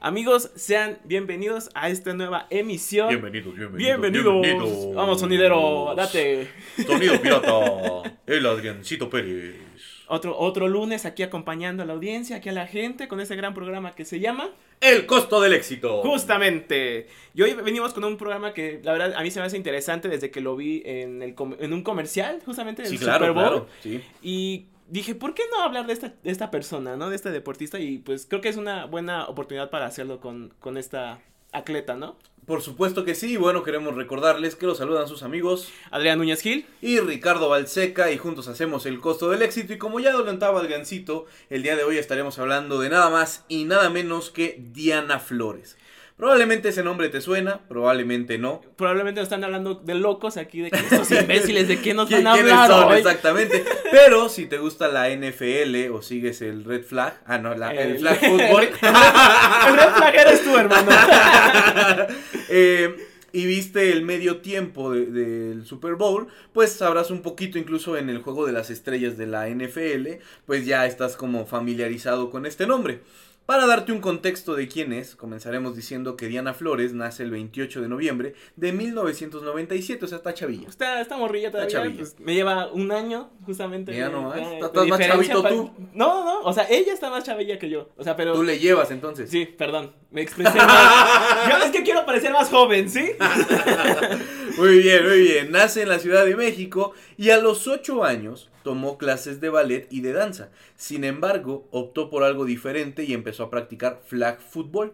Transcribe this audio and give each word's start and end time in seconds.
Amigos, 0.00 0.50
sean 0.56 0.98
bienvenidos 1.04 1.70
a 1.74 1.90
esta 1.90 2.14
nueva 2.14 2.48
emisión. 2.50 3.08
Bienvenidos, 3.08 3.54
bienvenidos. 3.54 4.00
Bienvenidos. 4.00 4.42
bienvenidos. 4.42 4.94
Vamos, 4.96 5.20
sonidero, 5.20 5.94
date. 5.96 6.48
Sonido 6.84 7.20
pirata. 7.22 8.18
El 8.26 8.46
Adriancito 8.46 9.08
Pérez. 9.08 9.97
Otro, 10.08 10.38
otro 10.38 10.68
lunes 10.68 11.04
aquí 11.04 11.22
acompañando 11.22 11.82
a 11.82 11.86
la 11.86 11.92
audiencia, 11.92 12.36
aquí 12.36 12.48
a 12.48 12.52
la 12.52 12.66
gente, 12.66 13.08
con 13.08 13.20
este 13.20 13.36
gran 13.36 13.52
programa 13.54 13.92
que 13.94 14.04
se 14.04 14.20
llama 14.20 14.50
El 14.80 15.04
costo 15.06 15.40
del 15.40 15.52
éxito. 15.52 16.00
Justamente. 16.02 17.08
Y 17.34 17.42
hoy 17.42 17.54
venimos 17.54 17.92
con 17.92 18.04
un 18.04 18.16
programa 18.16 18.52
que 18.54 18.80
la 18.82 18.92
verdad 18.92 19.14
a 19.16 19.22
mí 19.22 19.30
se 19.30 19.40
me 19.40 19.46
hace 19.46 19.56
interesante 19.56 20.08
desde 20.08 20.30
que 20.30 20.40
lo 20.40 20.56
vi 20.56 20.82
en, 20.84 21.22
el, 21.22 21.34
com- 21.34 21.56
en 21.58 21.72
un 21.72 21.82
comercial, 21.82 22.40
justamente 22.44 22.82
del 22.82 22.90
Sí, 22.90 22.98
claro, 22.98 23.26
Super 23.26 23.32
Bowl. 23.32 23.44
claro. 23.44 23.68
Sí. 23.82 24.02
Y 24.22 24.66
dije, 24.88 25.14
¿por 25.14 25.34
qué 25.34 25.42
no 25.54 25.62
hablar 25.62 25.86
de 25.86 25.92
esta, 25.92 26.08
de 26.22 26.30
esta 26.30 26.50
persona, 26.50 26.96
¿no? 26.96 27.10
De 27.10 27.16
este 27.16 27.30
deportista. 27.30 27.78
Y 27.78 27.98
pues 27.98 28.24
creo 28.26 28.40
que 28.40 28.48
es 28.48 28.56
una 28.56 28.86
buena 28.86 29.26
oportunidad 29.26 29.68
para 29.70 29.86
hacerlo 29.86 30.20
con, 30.20 30.54
con 30.60 30.76
esta 30.78 31.20
atleta, 31.52 31.96
¿no? 31.96 32.16
Por 32.48 32.62
supuesto 32.62 33.04
que 33.04 33.14
sí. 33.14 33.36
Bueno, 33.36 33.62
queremos 33.62 33.94
recordarles 33.94 34.56
que 34.56 34.64
los 34.64 34.78
saludan 34.78 35.06
sus 35.06 35.22
amigos 35.22 35.68
Adrián 35.90 36.18
Núñez 36.18 36.40
Gil. 36.40 36.64
y 36.80 36.98
Ricardo 36.98 37.50
Balseca 37.50 38.10
y 38.10 38.16
juntos 38.16 38.48
hacemos 38.48 38.86
el 38.86 39.00
costo 39.00 39.28
del 39.28 39.42
éxito. 39.42 39.74
Y 39.74 39.78
como 39.78 40.00
ya 40.00 40.12
adelantaba 40.12 40.60
Adriancito, 40.60 41.26
el 41.50 41.62
día 41.62 41.76
de 41.76 41.84
hoy 41.84 41.98
estaremos 41.98 42.38
hablando 42.38 42.80
de 42.80 42.88
nada 42.88 43.10
más 43.10 43.44
y 43.48 43.64
nada 43.64 43.90
menos 43.90 44.30
que 44.30 44.56
Diana 44.72 45.18
Flores. 45.18 45.76
Probablemente 46.18 46.70
ese 46.70 46.82
nombre 46.82 47.08
te 47.08 47.20
suena, 47.20 47.60
probablemente 47.68 48.38
no. 48.38 48.60
Probablemente 48.76 49.20
están 49.20 49.44
hablando 49.44 49.76
de 49.76 49.94
locos 49.94 50.36
aquí, 50.36 50.60
de 50.60 50.70
que 50.72 50.78
estos 50.80 51.10
imbéciles, 51.12 51.68
¿de 51.68 51.80
qué 51.80 51.94
nos 51.94 52.10
¿Qui- 52.10 52.14
van 52.16 52.26
a 52.26 52.32
hablar 52.32 52.68
son? 52.68 52.88
hoy? 52.88 52.98
Exactamente. 52.98 53.64
Pero 53.92 54.28
si 54.28 54.46
te 54.46 54.58
gusta 54.58 54.88
la 54.88 55.08
NFL 55.10 55.90
o 55.92 56.02
sigues 56.02 56.42
el 56.42 56.64
Red 56.64 56.82
Flag, 56.84 57.22
ah, 57.24 57.38
no, 57.38 57.54
la- 57.54 57.70
el, 57.72 57.92
El- 57.92 57.98
Flag 58.00 58.18
Football. 58.20 58.64
El 59.68 59.76
red 59.76 59.90
flag 59.96 60.14
eres 60.16 60.42
tú, 60.42 60.56
hermano. 60.56 60.90
Eh, 62.50 62.96
y 63.30 63.44
viste 63.46 63.92
el 63.92 64.02
medio 64.02 64.38
tiempo 64.38 64.92
de- 64.92 65.06
del 65.06 65.66
Super 65.66 65.94
Bowl, 65.96 66.28
pues 66.54 66.72
sabrás 66.72 67.10
un 67.10 67.20
poquito 67.22 67.58
incluso 67.58 67.96
en 67.98 68.08
el 68.08 68.18
juego 68.22 68.46
de 68.46 68.52
las 68.52 68.70
estrellas 68.70 69.18
de 69.18 69.26
la 69.26 69.48
NFL, 69.48 70.20
pues 70.46 70.64
ya 70.64 70.86
estás 70.86 71.14
como 71.16 71.44
familiarizado 71.46 72.30
con 72.30 72.46
este 72.46 72.66
nombre. 72.66 73.02
Para 73.48 73.66
darte 73.66 73.92
un 73.92 74.02
contexto 74.02 74.54
de 74.56 74.68
quién 74.68 74.92
es, 74.92 75.16
comenzaremos 75.16 75.74
diciendo 75.74 76.18
que 76.18 76.26
Diana 76.26 76.52
Flores 76.52 76.92
nace 76.92 77.22
el 77.22 77.30
28 77.30 77.80
de 77.80 77.88
noviembre 77.88 78.34
de 78.56 78.72
1997, 78.74 80.04
o 80.04 80.06
sea, 80.06 80.18
está 80.18 80.34
chavilla. 80.34 80.68
Está, 80.68 81.00
está 81.00 81.16
morrilla 81.16 81.50
todavía, 81.50 81.72
chavilla. 81.72 81.96
pues, 81.96 82.16
me 82.20 82.34
lleva 82.34 82.66
un 82.70 82.92
año, 82.92 83.30
justamente. 83.46 83.92
De- 83.92 84.06
nomás, 84.10 84.34
de- 84.34 84.58
estás- 84.58 84.86
más 84.86 85.00
chavito 85.00 85.42
pa- 85.42 85.48
tú. 85.48 85.70
No, 85.94 86.24
no, 86.26 86.40
o 86.42 86.52
sea, 86.52 86.66
ella 86.68 86.92
está 86.92 87.08
más 87.08 87.24
chavilla 87.24 87.58
que 87.58 87.70
yo, 87.70 87.88
o 87.96 88.04
sea, 88.04 88.14
pero... 88.16 88.34
Tú 88.34 88.42
le 88.42 88.58
llevas 88.58 88.90
entonces. 88.90 89.30
Sí, 89.30 89.46
perdón, 89.46 89.94
me 90.10 90.20
expresé 90.20 90.54
mal. 90.54 91.48
Yo 91.50 91.64
es 91.64 91.70
que 91.70 91.82
quiero 91.82 92.04
parecer 92.04 92.32
más 92.34 92.50
joven, 92.50 92.90
¿sí? 92.90 93.12
Muy 94.58 94.78
bien, 94.80 95.04
muy 95.08 95.20
bien. 95.20 95.50
Nace 95.52 95.82
en 95.82 95.88
la 95.88 95.98
Ciudad 96.00 96.24
de 96.26 96.34
México 96.36 96.92
y 97.16 97.30
a 97.30 97.38
los 97.38 97.66
8 97.68 98.04
años 98.04 98.50
tomó 98.68 98.98
clases 98.98 99.40
de 99.40 99.48
ballet 99.48 99.86
y 99.90 100.02
de 100.02 100.12
danza. 100.12 100.50
Sin 100.76 101.04
embargo, 101.04 101.66
optó 101.70 102.10
por 102.10 102.22
algo 102.22 102.44
diferente 102.44 103.04
y 103.04 103.14
empezó 103.14 103.44
a 103.44 103.48
practicar 103.48 104.02
flag 104.04 104.42
football. 104.42 104.92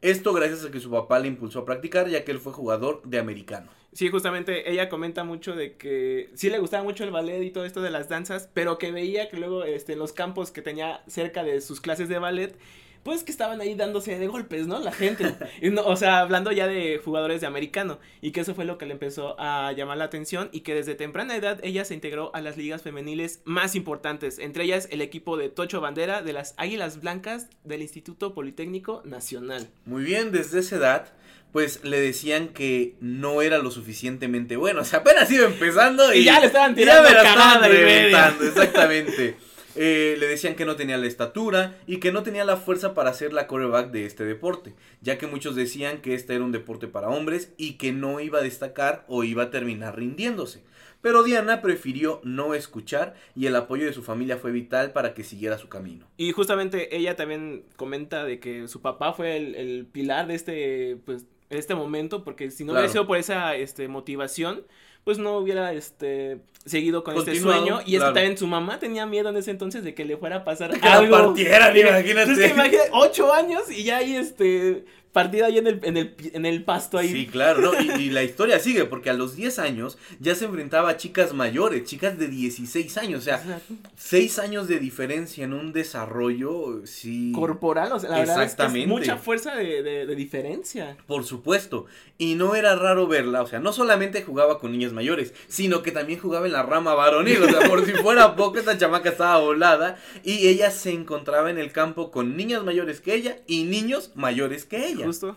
Esto 0.00 0.32
gracias 0.32 0.64
a 0.64 0.70
que 0.70 0.78
su 0.78 0.92
papá 0.92 1.18
le 1.18 1.26
impulsó 1.26 1.58
a 1.58 1.64
practicar 1.64 2.08
ya 2.08 2.24
que 2.24 2.30
él 2.30 2.38
fue 2.38 2.52
jugador 2.52 3.02
de 3.04 3.18
americano. 3.18 3.68
Sí, 3.92 4.10
justamente 4.10 4.70
ella 4.70 4.88
comenta 4.88 5.24
mucho 5.24 5.56
de 5.56 5.76
que 5.76 6.30
sí 6.34 6.50
le 6.50 6.60
gustaba 6.60 6.84
mucho 6.84 7.02
el 7.02 7.10
ballet 7.10 7.42
y 7.42 7.50
todo 7.50 7.64
esto 7.64 7.82
de 7.82 7.90
las 7.90 8.08
danzas, 8.08 8.48
pero 8.54 8.78
que 8.78 8.92
veía 8.92 9.28
que 9.28 9.38
luego 9.38 9.64
este, 9.64 9.96
los 9.96 10.12
campos 10.12 10.52
que 10.52 10.62
tenía 10.62 11.02
cerca 11.08 11.42
de 11.42 11.60
sus 11.60 11.80
clases 11.80 12.08
de 12.08 12.20
ballet, 12.20 12.56
pues 13.06 13.22
que 13.22 13.30
estaban 13.30 13.60
ahí 13.60 13.76
dándose 13.76 14.18
de 14.18 14.26
golpes, 14.26 14.66
¿no? 14.66 14.80
La 14.80 14.90
gente. 14.90 15.36
Y 15.62 15.70
no, 15.70 15.86
o 15.86 15.94
sea, 15.94 16.18
hablando 16.18 16.50
ya 16.50 16.66
de 16.66 17.00
jugadores 17.02 17.40
de 17.40 17.46
americano. 17.46 18.00
Y 18.20 18.32
que 18.32 18.40
eso 18.40 18.56
fue 18.56 18.64
lo 18.64 18.78
que 18.78 18.86
le 18.86 18.94
empezó 18.94 19.36
a 19.38 19.70
llamar 19.72 19.96
la 19.98 20.06
atención 20.06 20.48
y 20.50 20.60
que 20.60 20.74
desde 20.74 20.96
temprana 20.96 21.36
edad 21.36 21.60
ella 21.62 21.84
se 21.84 21.94
integró 21.94 22.34
a 22.34 22.40
las 22.40 22.56
ligas 22.56 22.82
femeniles 22.82 23.42
más 23.44 23.76
importantes, 23.76 24.40
entre 24.40 24.64
ellas 24.64 24.88
el 24.90 25.02
equipo 25.02 25.36
de 25.36 25.48
Tocho 25.48 25.80
Bandera 25.80 26.20
de 26.20 26.32
las 26.32 26.54
Águilas 26.56 27.00
Blancas 27.00 27.46
del 27.62 27.80
Instituto 27.80 28.34
Politécnico 28.34 29.02
Nacional. 29.04 29.68
Muy 29.84 30.02
bien, 30.02 30.32
desde 30.32 30.58
esa 30.58 30.74
edad, 30.74 31.12
pues 31.52 31.84
le 31.84 32.00
decían 32.00 32.48
que 32.48 32.96
no 33.00 33.40
era 33.40 33.58
lo 33.58 33.70
suficientemente 33.70 34.56
bueno. 34.56 34.80
O 34.80 34.84
sea, 34.84 34.98
apenas 34.98 35.30
iba 35.30 35.46
empezando 35.46 36.12
y, 36.12 36.18
Y 36.18 36.24
ya 36.24 36.40
le 36.40 36.46
estaban 36.46 36.72
y 36.72 36.74
tirando 36.74 37.08
me 37.08 37.14
la 37.14 37.22
estaban 37.22 37.70
reventando, 37.70 38.44
Exactamente. 38.44 39.36
Eh, 39.76 40.16
le 40.18 40.26
decían 40.26 40.54
que 40.54 40.64
no 40.64 40.76
tenía 40.76 40.96
la 40.96 41.06
estatura 41.06 41.76
y 41.86 41.98
que 41.98 42.12
no 42.12 42.22
tenía 42.22 42.44
la 42.44 42.56
fuerza 42.56 42.94
para 42.94 43.12
ser 43.12 43.32
la 43.32 43.46
coreback 43.46 43.90
de 43.90 44.06
este 44.06 44.24
deporte, 44.24 44.74
ya 45.02 45.18
que 45.18 45.26
muchos 45.26 45.54
decían 45.54 46.00
que 46.00 46.14
este 46.14 46.34
era 46.34 46.44
un 46.44 46.52
deporte 46.52 46.88
para 46.88 47.08
hombres 47.08 47.52
y 47.56 47.74
que 47.74 47.92
no 47.92 48.20
iba 48.20 48.38
a 48.38 48.42
destacar 48.42 49.04
o 49.08 49.22
iba 49.24 49.44
a 49.44 49.50
terminar 49.50 49.96
rindiéndose. 49.96 50.62
Pero 51.02 51.22
Diana 51.22 51.60
prefirió 51.62 52.20
no 52.24 52.54
escuchar 52.54 53.14
y 53.36 53.46
el 53.46 53.54
apoyo 53.54 53.84
de 53.86 53.92
su 53.92 54.02
familia 54.02 54.38
fue 54.38 54.50
vital 54.50 54.92
para 54.92 55.14
que 55.14 55.22
siguiera 55.24 55.58
su 55.58 55.68
camino. 55.68 56.06
Y 56.16 56.32
justamente 56.32 56.96
ella 56.96 57.14
también 57.14 57.64
comenta 57.76 58.24
de 58.24 58.40
que 58.40 58.66
su 58.66 58.80
papá 58.80 59.12
fue 59.12 59.36
el, 59.36 59.54
el 59.54 59.86
pilar 59.86 60.26
de 60.26 60.34
este, 60.34 60.96
pues, 61.04 61.26
este 61.50 61.74
momento, 61.74 62.24
porque 62.24 62.50
si 62.50 62.64
no 62.64 62.72
Claro. 62.72 62.80
hubiera 62.86 62.92
sido 62.92 63.06
por 63.06 63.18
esa 63.18 63.54
este, 63.54 63.86
motivación, 63.88 64.62
pues 65.06 65.18
no 65.18 65.36
hubiera 65.38 65.72
este 65.72 66.38
seguido 66.64 67.04
con 67.04 67.16
este 67.16 67.38
sueño. 67.38 67.78
Y 67.86 67.94
es 67.94 68.00
claro. 68.00 68.12
que 68.12 68.18
también 68.18 68.36
su 68.36 68.48
mamá 68.48 68.80
tenía 68.80 69.06
miedo 69.06 69.28
en 69.28 69.36
ese 69.36 69.52
entonces 69.52 69.84
de 69.84 69.94
que 69.94 70.04
le 70.04 70.16
fuera 70.16 70.38
a 70.38 70.44
pasar 70.44 70.72
Que 70.72 70.80
la 70.80 70.94
algo. 70.94 71.16
partieran, 71.16 71.76
imagínate. 71.76 72.32
Es 72.32 72.38
que 72.40 72.48
imagínate, 72.48 72.90
ocho 72.90 73.32
años 73.32 73.70
y 73.70 73.84
ya 73.84 73.98
ahí 73.98 74.16
este 74.16 74.84
partida 75.12 75.46
ahí 75.46 75.56
en 75.58 75.66
el, 75.66 75.80
en 75.82 75.96
el, 75.96 76.14
en 76.34 76.44
el 76.44 76.62
pasto 76.62 76.98
ahí. 76.98 77.10
Sí, 77.10 77.26
claro, 77.26 77.60
¿no? 77.60 77.80
Y, 77.80 78.02
y 78.02 78.10
la 78.10 78.22
historia 78.22 78.58
sigue, 78.58 78.84
porque 78.84 79.08
a 79.08 79.14
los 79.14 79.34
10 79.34 79.58
años 79.58 79.96
ya 80.20 80.34
se 80.34 80.44
enfrentaba 80.44 80.90
a 80.90 80.96
chicas 80.98 81.32
mayores, 81.32 81.84
chicas 81.84 82.18
de 82.18 82.28
16 82.28 82.98
años, 82.98 83.20
o 83.20 83.24
sea, 83.24 83.36
Exacto. 83.36 83.74
6 83.96 84.38
años 84.38 84.68
de 84.68 84.78
diferencia 84.78 85.44
en 85.44 85.54
un 85.54 85.72
desarrollo, 85.72 86.82
sí. 86.86 87.32
Corporal, 87.34 87.92
o 87.92 87.98
sea, 87.98 88.10
la 88.10 88.18
verdad 88.18 88.34
es 88.34 88.38
que 88.40 88.44
es 88.44 88.52
Exactamente. 88.52 88.86
mucha 88.86 89.16
fuerza 89.16 89.54
de, 89.54 89.82
de, 89.82 90.06
de 90.06 90.14
diferencia. 90.14 90.96
Por 91.06 91.24
supuesto, 91.24 91.86
y 92.18 92.34
no 92.34 92.54
era 92.54 92.76
raro 92.76 93.06
verla, 93.06 93.42
o 93.42 93.46
sea, 93.46 93.58
no 93.58 93.72
solamente 93.72 94.22
jugaba 94.22 94.58
con 94.58 94.72
niñas 94.72 94.92
mayores, 94.92 95.32
sino 95.48 95.82
que 95.82 95.92
también 95.92 96.18
jugaba 96.20 96.46
en 96.46 96.52
la 96.52 96.62
rama 96.62 96.94
varonil, 96.94 97.42
o 97.42 97.48
sea, 97.48 97.68
por 97.68 97.84
si 97.86 97.92
fuera 97.92 98.36
poco, 98.36 98.58
esta 98.58 98.76
chamaca 98.76 99.08
estaba 99.10 99.38
volada, 99.38 99.96
y 100.24 100.46
ella 100.48 100.70
se 100.70 100.92
encontraba 100.92 101.50
en 101.50 101.58
el 101.58 101.72
campo 101.72 102.10
con 102.10 102.36
niñas 102.36 102.62
mayores 102.64 103.00
que 103.00 103.14
ella 103.14 103.38
y 103.46 103.64
niños 103.64 104.12
mayores 104.14 104.64
que 104.66 104.88
ella. 104.88 105.05
Justo. 105.06 105.36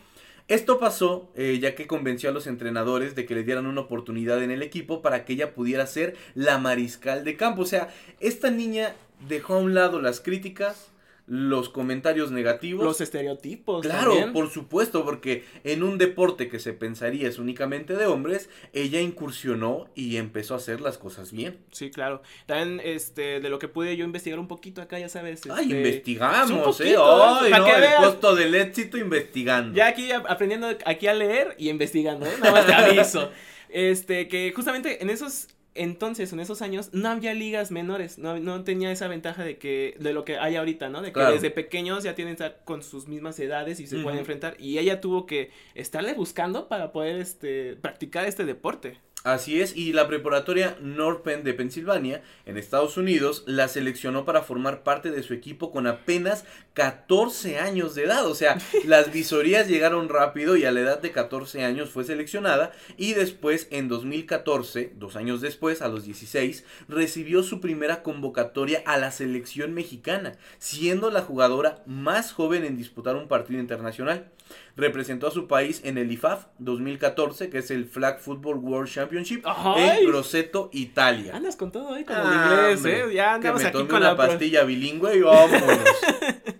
Esto 0.49 0.79
pasó 0.79 1.29
eh, 1.35 1.59
ya 1.61 1.75
que 1.75 1.85
convenció 1.85 2.29
a 2.29 2.33
los 2.33 2.47
entrenadores 2.47 3.13
de 3.13 3.27
que 3.27 3.35
le 3.35 3.43
dieran 3.43 3.67
una 3.67 3.81
oportunidad 3.81 4.41
en 4.41 4.49
el 4.49 4.63
equipo 4.63 5.03
para 5.03 5.23
que 5.23 5.33
ella 5.33 5.53
pudiera 5.53 5.85
ser 5.85 6.17
la 6.33 6.57
mariscal 6.57 7.23
de 7.23 7.37
campo. 7.37 7.61
O 7.61 7.65
sea, 7.67 7.89
esta 8.19 8.49
niña 8.49 8.95
dejó 9.27 9.53
a 9.53 9.59
un 9.59 9.75
lado 9.75 10.01
las 10.01 10.21
críticas, 10.21 10.89
los 11.29 11.69
comentarios 11.69 12.31
negativos. 12.31 12.83
Los 12.83 13.01
estereotipos. 13.01 13.85
Claro, 13.85 14.11
también. 14.11 14.33
por 14.33 14.49
supuesto, 14.49 15.05
porque 15.05 15.45
en 15.63 15.83
un 15.83 15.99
deporte 15.99 16.49
que 16.49 16.59
se 16.59 16.73
pensaría 16.73 17.27
es 17.29 17.37
únicamente 17.37 17.95
de 17.95 18.07
hombres, 18.07 18.49
ella 18.73 18.99
incursionó 18.99 19.87
y 19.93 20.17
empezó 20.17 20.55
a 20.55 20.57
hacer 20.57 20.81
las 20.81 20.97
cosas 20.97 21.31
bien. 21.31 21.59
Sí, 21.71 21.91
claro. 21.91 22.23
También, 22.47 22.81
este, 22.83 23.39
de 23.39 23.49
lo 23.49 23.59
que 23.59 23.67
pude 23.67 23.95
yo 23.95 24.05
investigar 24.05 24.39
un 24.39 24.47
poquito 24.47 24.81
acá, 24.81 24.97
ya 24.97 25.07
sabes. 25.07 25.43
Ay, 25.49 25.65
este, 25.65 25.77
investigamos, 25.77 26.79
un 26.79 26.87
¿eh? 26.87 26.95
Ay, 26.97 27.51
no, 27.51 27.67
el 27.67 27.95
costo 27.97 28.35
del 28.35 28.55
éxito 28.55 28.97
investigando. 28.97 29.75
Ya 29.75 29.87
aquí 29.87 30.11
aprendiendo 30.11 30.67
aquí 30.85 31.05
a 31.05 31.13
leer 31.13 31.55
y 31.59 31.69
investigando, 31.69 32.25
¿eh? 32.25 32.33
Nada 32.39 32.51
más 32.51 32.65
te 32.65 32.73
aviso. 32.73 33.31
Este, 33.71 34.27
que 34.27 34.51
justamente 34.51 35.03
en 35.03 35.11
esos 35.11 35.47
entonces, 35.75 36.33
en 36.33 36.39
esos 36.39 36.61
años, 36.61 36.89
no 36.93 37.09
había 37.09 37.33
ligas 37.33 37.71
menores, 37.71 38.17
no, 38.17 38.39
no 38.39 38.63
tenía 38.63 38.91
esa 38.91 39.07
ventaja 39.07 39.43
de 39.43 39.57
que, 39.57 39.95
de 39.99 40.13
lo 40.13 40.25
que 40.25 40.37
hay 40.37 40.55
ahorita, 40.55 40.89
¿no? 40.89 41.01
De 41.01 41.09
que 41.09 41.13
Claro. 41.13 41.33
desde 41.33 41.51
pequeños 41.51 42.03
ya 42.03 42.15
tienen 42.15 42.35
que 42.35 42.43
estar 42.43 42.63
con 42.65 42.81
sus 42.83 43.07
mismas 43.07 43.39
edades 43.39 43.79
y 43.79 43.87
se 43.87 43.99
pueden 43.99 44.19
enfrentar. 44.19 44.55
Y 44.59 44.77
ella 44.79 44.99
tuvo 44.99 45.25
que 45.25 45.51
estarle 45.75 46.13
buscando 46.13 46.67
para 46.67 46.91
poder, 46.91 47.17
este, 47.21 47.75
practicar 47.75 48.25
este 48.25 48.45
deporte. 48.45 48.97
Así 49.25 49.59
es, 49.59 49.75
y 49.75 49.91
la 49.91 50.07
preparatoria 50.07 50.77
North 50.79 51.23
Penn 51.23 51.43
de 51.43 51.53
Pensilvania, 51.53 52.23
en 52.45 52.57
Estados 52.57 52.95
Unidos, 52.95 53.43
la 53.47 53.67
seleccionó 53.67 54.23
para 54.23 54.43
formar 54.43 54.81
parte 54.81 55.11
de 55.11 55.23
su 55.23 55.33
equipo 55.33 55.71
con 55.71 55.87
apenas 55.87 56.45
14 56.73 57.59
años 57.59 57.95
de 57.95 58.05
edad. 58.05 58.25
O 58.27 58.33
sea, 58.33 58.57
las 58.85 59.11
visorías 59.11 59.67
llegaron 59.67 60.07
rápido 60.07 60.55
y 60.55 60.63
a 60.63 60.71
la 60.71 60.79
edad 60.79 61.01
de 61.01 61.11
14 61.11 61.65
años 61.65 61.89
fue 61.89 62.05
seleccionada 62.05 62.71
y 62.95 63.13
después, 63.13 63.67
en 63.71 63.89
2014, 63.89 64.93
dos 64.95 65.17
años 65.17 65.41
después, 65.41 65.81
a 65.81 65.89
los 65.89 66.05
16, 66.05 66.63
recibió 66.87 67.43
su 67.43 67.59
primera 67.59 68.03
convocatoria 68.03 68.83
a 68.85 68.97
la 68.97 69.11
selección 69.11 69.73
mexicana, 69.73 70.37
siendo 70.59 71.11
la 71.11 71.23
jugadora 71.23 71.83
más 71.85 72.31
joven 72.31 72.63
en 72.63 72.77
disputar 72.77 73.17
un 73.17 73.27
partido 73.27 73.59
internacional 73.59 74.31
representó 74.75 75.27
a 75.27 75.31
su 75.31 75.47
país 75.47 75.81
en 75.83 75.97
el 75.97 76.11
IFAF 76.11 76.45
2014, 76.57 77.49
que 77.49 77.59
es 77.59 77.69
el 77.69 77.85
Flag 77.85 78.19
Football 78.19 78.57
World 78.57 78.89
Championship 78.89 79.08
en 79.11 80.07
Grosseto, 80.07 80.69
Italia. 80.73 81.35
Andas 81.35 81.55
con 81.55 81.71
todo 81.71 81.93
ahí 81.93 82.03
con 82.03 82.15
el 82.15 82.23
ah, 82.25 82.69
inglés, 82.71 82.85
¿eh? 82.85 83.13
Ya 83.13 83.35
andamos 83.35 83.63
aquí 83.63 83.85
con 83.85 84.01
la 84.01 84.15
pastilla 84.15 84.63
bilingüe 84.63 85.17
y 85.17 85.21
vámonos. 85.21 85.79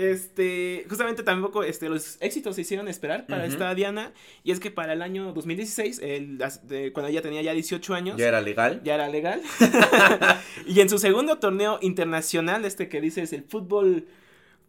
Este, 0.00 0.86
justamente 0.88 1.22
tampoco 1.22 1.62
este, 1.62 1.90
los 1.90 2.16
éxitos 2.20 2.54
se 2.54 2.62
hicieron 2.62 2.88
esperar 2.88 3.26
para 3.26 3.44
esta 3.44 3.74
Diana. 3.74 4.14
Y 4.44 4.52
es 4.52 4.58
que 4.58 4.70
para 4.70 4.94
el 4.94 5.02
año 5.02 5.34
2016, 5.34 6.00
el, 6.02 6.38
cuando 6.94 7.08
ella 7.08 7.20
tenía 7.20 7.42
ya 7.42 7.52
18 7.52 7.94
años. 7.94 8.16
Ya 8.16 8.28
era 8.28 8.40
legal. 8.40 8.80
Ya 8.82 8.94
era 8.94 9.10
legal. 9.10 9.42
y 10.66 10.80
en 10.80 10.88
su 10.88 10.98
segundo 10.98 11.38
torneo 11.38 11.78
internacional, 11.82 12.64
este 12.64 12.88
que 12.88 13.02
dice 13.02 13.22
es 13.22 13.34
el 13.34 13.42
fútbol 13.42 14.06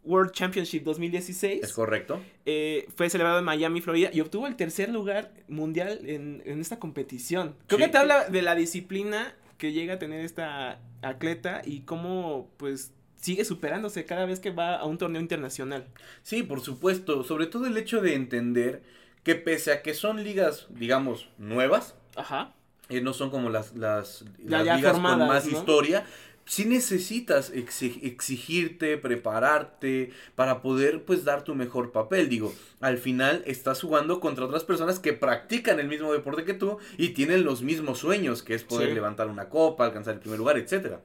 World 0.03 0.31
Championship 0.31 0.83
2016. 0.83 1.63
Es 1.63 1.73
correcto. 1.73 2.21
Eh, 2.45 2.87
fue 2.95 3.09
celebrado 3.09 3.39
en 3.39 3.45
Miami, 3.45 3.81
Florida, 3.81 4.09
y 4.11 4.21
obtuvo 4.21 4.47
el 4.47 4.55
tercer 4.55 4.89
lugar 4.89 5.31
mundial 5.47 5.99
en, 6.05 6.41
esta 6.45 6.79
competición. 6.79 7.55
Creo 7.67 7.79
que 7.79 7.87
te 7.87 7.97
habla 7.97 8.29
de 8.29 8.41
la 8.41 8.55
disciplina 8.55 9.35
que 9.57 9.73
llega 9.73 9.95
a 9.95 9.99
tener 9.99 10.25
esta 10.25 10.79
atleta 11.01 11.61
y 11.63 11.81
cómo, 11.81 12.49
pues, 12.57 12.93
sigue 13.15 13.45
superándose 13.45 14.05
cada 14.05 14.25
vez 14.25 14.39
que 14.39 14.49
va 14.49 14.77
a 14.77 14.85
un 14.85 14.97
torneo 14.97 15.21
internacional. 15.21 15.85
Sí, 16.23 16.41
por 16.41 16.61
supuesto. 16.61 17.23
Sobre 17.23 17.45
todo 17.45 17.67
el 17.67 17.77
hecho 17.77 18.01
de 18.01 18.15
entender 18.15 18.81
que 19.23 19.35
pese 19.35 19.71
a 19.71 19.81
que 19.83 19.93
son 19.93 20.23
ligas, 20.23 20.67
digamos, 20.69 21.29
nuevas. 21.37 21.95
Ajá. 22.15 22.53
Eh, 22.89 23.01
no 23.01 23.13
son 23.13 23.29
como 23.29 23.49
las, 23.49 23.73
las, 23.75 24.25
ligas 24.43 24.93
con 24.93 25.01
más 25.01 25.47
historia 25.47 26.05
si 26.51 26.65
necesitas 26.65 27.49
exigirte, 27.49 28.97
prepararte 28.97 30.11
para 30.35 30.61
poder 30.61 31.05
pues 31.05 31.23
dar 31.23 31.45
tu 31.45 31.55
mejor 31.55 31.93
papel. 31.93 32.27
Digo, 32.27 32.53
al 32.81 32.97
final 32.97 33.41
estás 33.45 33.79
jugando 33.79 34.19
contra 34.19 34.43
otras 34.43 34.65
personas 34.65 34.99
que 34.99 35.13
practican 35.13 35.79
el 35.79 35.87
mismo 35.87 36.11
deporte 36.11 36.43
que 36.43 36.53
tú 36.53 36.77
y 36.97 37.11
tienen 37.11 37.45
los 37.45 37.61
mismos 37.61 37.99
sueños, 37.99 38.43
que 38.43 38.53
es 38.53 38.65
poder 38.65 38.91
levantar 38.93 39.27
una 39.27 39.47
copa, 39.47 39.85
alcanzar 39.85 40.15
el 40.15 40.19
primer 40.19 40.39
lugar, 40.39 40.57
etcétera. 40.57 40.99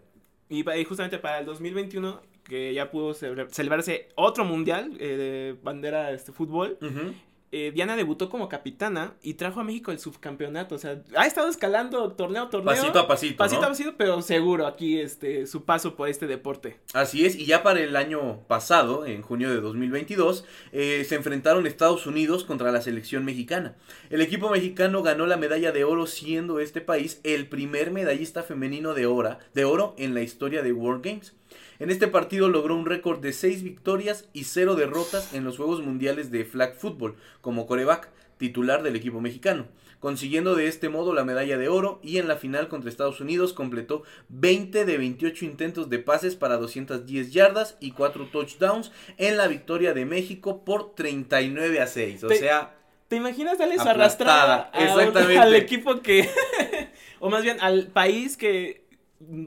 Y, 0.49 0.65
justamente 0.83 1.19
para 1.19 1.39
el 1.39 1.47
2021 1.47 2.23
que 2.43 2.75
ya 2.75 2.91
pudo 2.91 3.15
celebrarse 3.15 4.09
otro 4.17 4.45
mundial 4.45 4.97
eh, 4.99 5.17
de 5.17 5.57
bandera 5.63 6.09
de 6.09 6.17
este 6.17 6.33
fútbol. 6.33 6.77
Eh, 7.53 7.71
Diana 7.73 7.95
debutó 7.95 8.29
como 8.29 8.49
capitana 8.49 9.15
y 9.23 9.35
trajo 9.35 9.61
a 9.61 9.65
México 9.65 9.93
el 9.93 9.99
subcampeonato. 9.99 10.75
O 10.75 10.79
sea, 10.79 11.03
ha 11.17 11.27
estado 11.27 11.49
escalando 11.49 12.13
torneo 12.13 12.49
torneo. 12.49 12.75
Pasito 12.75 12.99
a 12.99 13.07
pasito. 13.07 13.37
Pasito 13.37 13.63
a 13.63 13.69
pasito, 13.69 13.95
pero 13.97 14.21
seguro 14.21 14.67
aquí 14.67 14.99
este, 14.99 15.47
su 15.47 15.65
paso 15.65 15.95
por 15.95 16.09
este 16.09 16.27
deporte. 16.27 16.79
Así 16.93 17.25
es, 17.25 17.37
y 17.37 17.47
ya 17.47 17.63
para 17.63 17.81
el 17.81 17.95
año 17.95 18.41
pasado, 18.49 19.07
en 19.07 19.23
junio 19.23 19.51
de 19.51 19.61
2022, 19.61 20.45
eh, 20.73 21.05
se 21.09 21.15
enfrentaron 21.15 21.67
Estados 21.67 22.07
Unidos 22.07 22.45
contra 22.45 22.73
la 22.73 22.83
selección 22.83 23.25
mexicana. 23.25 23.77
El 24.11 24.21
equipo 24.21 24.51
mexicano 24.51 25.03
ganó 25.03 25.27
la 25.27 25.37
medalla 25.37 25.73
de 25.73 25.85
oro, 25.85 26.07
siendo 26.07 26.59
este 26.59 26.81
país 26.81 27.21
el 27.23 27.49
primer 27.49 27.91
medallista 27.91 28.43
femenino 28.43 28.95
de, 28.95 29.03
de 29.55 29.65
oro 29.65 29.95
en 29.99 30.15
la 30.15 30.23
historia 30.23 30.63
de 30.63 30.73
World 30.73 31.05
Games. 31.05 31.35
En 31.79 31.91
este 31.91 32.09
partido 32.09 32.49
logró 32.49 32.75
un 32.75 32.87
récord 32.87 33.21
de 33.21 33.33
6 33.33 33.63
victorias 33.63 34.29
y 34.33 34.45
0 34.45 34.77
derrotas 34.77 35.35
en 35.35 35.45
los 35.45 35.59
Juegos 35.59 35.83
Mundiales 35.83 36.31
de 36.31 36.45
Flag 36.45 36.75
Football 36.77 37.17
como 37.43 37.67
coreback 37.67 38.09
titular 38.39 38.83
del 38.83 38.97
equipo 38.97 39.21
mexicano, 39.21 39.67
consiguiendo 40.01 40.55
de 40.55 40.69
este 40.69 40.89
modo 40.89 41.13
la 41.13 41.25
medalla 41.25 41.59
de 41.59 41.69
oro 41.69 42.01
y 42.03 42.19
en 42.19 42.29
la 42.29 42.37
final 42.37 42.69
contra 42.69 42.91
Estados 42.91 43.21
Unidos 43.21 43.53
completó 43.53 44.05
20 44.29 44.85
de 44.85 44.99
28 44.99 45.45
intentos 45.45 45.91
de 45.91 45.99
pases 45.99 46.35
para 46.35 46.57
210 46.57 47.33
yardas 47.33 47.77
y 47.81 47.93
4 47.93 48.29
touchdowns 48.33 48.91
en 49.19 49.37
la 49.37 49.47
victoria 49.47 49.93
de 49.93 50.05
México 50.07 50.65
por 50.65 50.95
39 50.95 51.81
a 51.81 51.87
6. 51.87 52.25
O 52.25 52.29
sea, 52.31 52.75
¿Te 53.09 53.17
imaginas 53.17 53.59
darles 53.59 53.81
arrastrada 53.81 54.71
al 54.73 55.55
equipo 55.55 56.01
que, 56.01 56.29
o 57.21 57.31
más 57.31 57.43
bien 57.45 57.59
al 57.61 57.87
país 57.87 58.37
que 58.37 58.85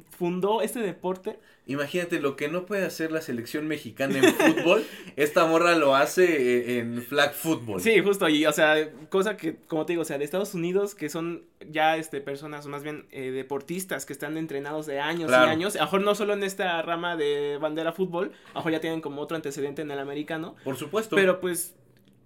fundó 0.09 0.61
este 0.61 0.79
deporte? 0.79 1.39
Imagínate 1.69 2.19
lo 2.19 2.35
que 2.35 2.47
no 2.47 2.65
puede 2.65 2.83
hacer 2.83 3.11
la 3.11 3.21
selección 3.21 3.67
mexicana 3.67 4.17
en 4.17 4.33
fútbol, 4.33 4.83
esta 5.15 5.45
morra 5.45 5.75
lo 5.75 5.95
hace 5.95 6.25
eh, 6.25 6.79
en 6.79 7.03
flag 7.03 7.35
football. 7.35 7.79
Sí, 7.79 7.99
justo, 7.99 8.27
y 8.27 8.47
o 8.47 8.51
sea, 8.51 8.89
cosa 9.09 9.37
que, 9.37 9.57
como 9.67 9.85
te 9.85 9.93
digo, 9.93 10.01
o 10.01 10.05
sea, 10.05 10.17
de 10.17 10.25
Estados 10.25 10.55
Unidos, 10.55 10.95
que 10.95 11.09
son 11.09 11.43
ya 11.69 11.95
este 11.95 12.21
personas, 12.21 12.65
más 12.65 12.81
bien 12.81 13.05
eh, 13.11 13.29
deportistas, 13.29 14.07
que 14.07 14.13
están 14.13 14.35
entrenados 14.35 14.87
de 14.87 14.99
años 14.99 15.29
y 15.29 15.35
años, 15.35 15.75
a 15.75 15.79
lo 15.79 15.85
mejor 15.85 16.01
no 16.01 16.15
solo 16.15 16.33
en 16.33 16.41
esta 16.41 16.81
rama 16.81 17.15
de 17.15 17.59
bandera 17.61 17.93
fútbol, 17.93 18.31
a 18.47 18.53
lo 18.53 18.59
mejor 18.61 18.71
ya 18.71 18.79
tienen 18.81 19.01
como 19.01 19.21
otro 19.21 19.35
antecedente 19.35 19.83
en 19.83 19.91
el 19.91 19.99
americano. 19.99 20.55
Por 20.63 20.75
supuesto. 20.75 21.15
Pero 21.15 21.39
pues 21.39 21.75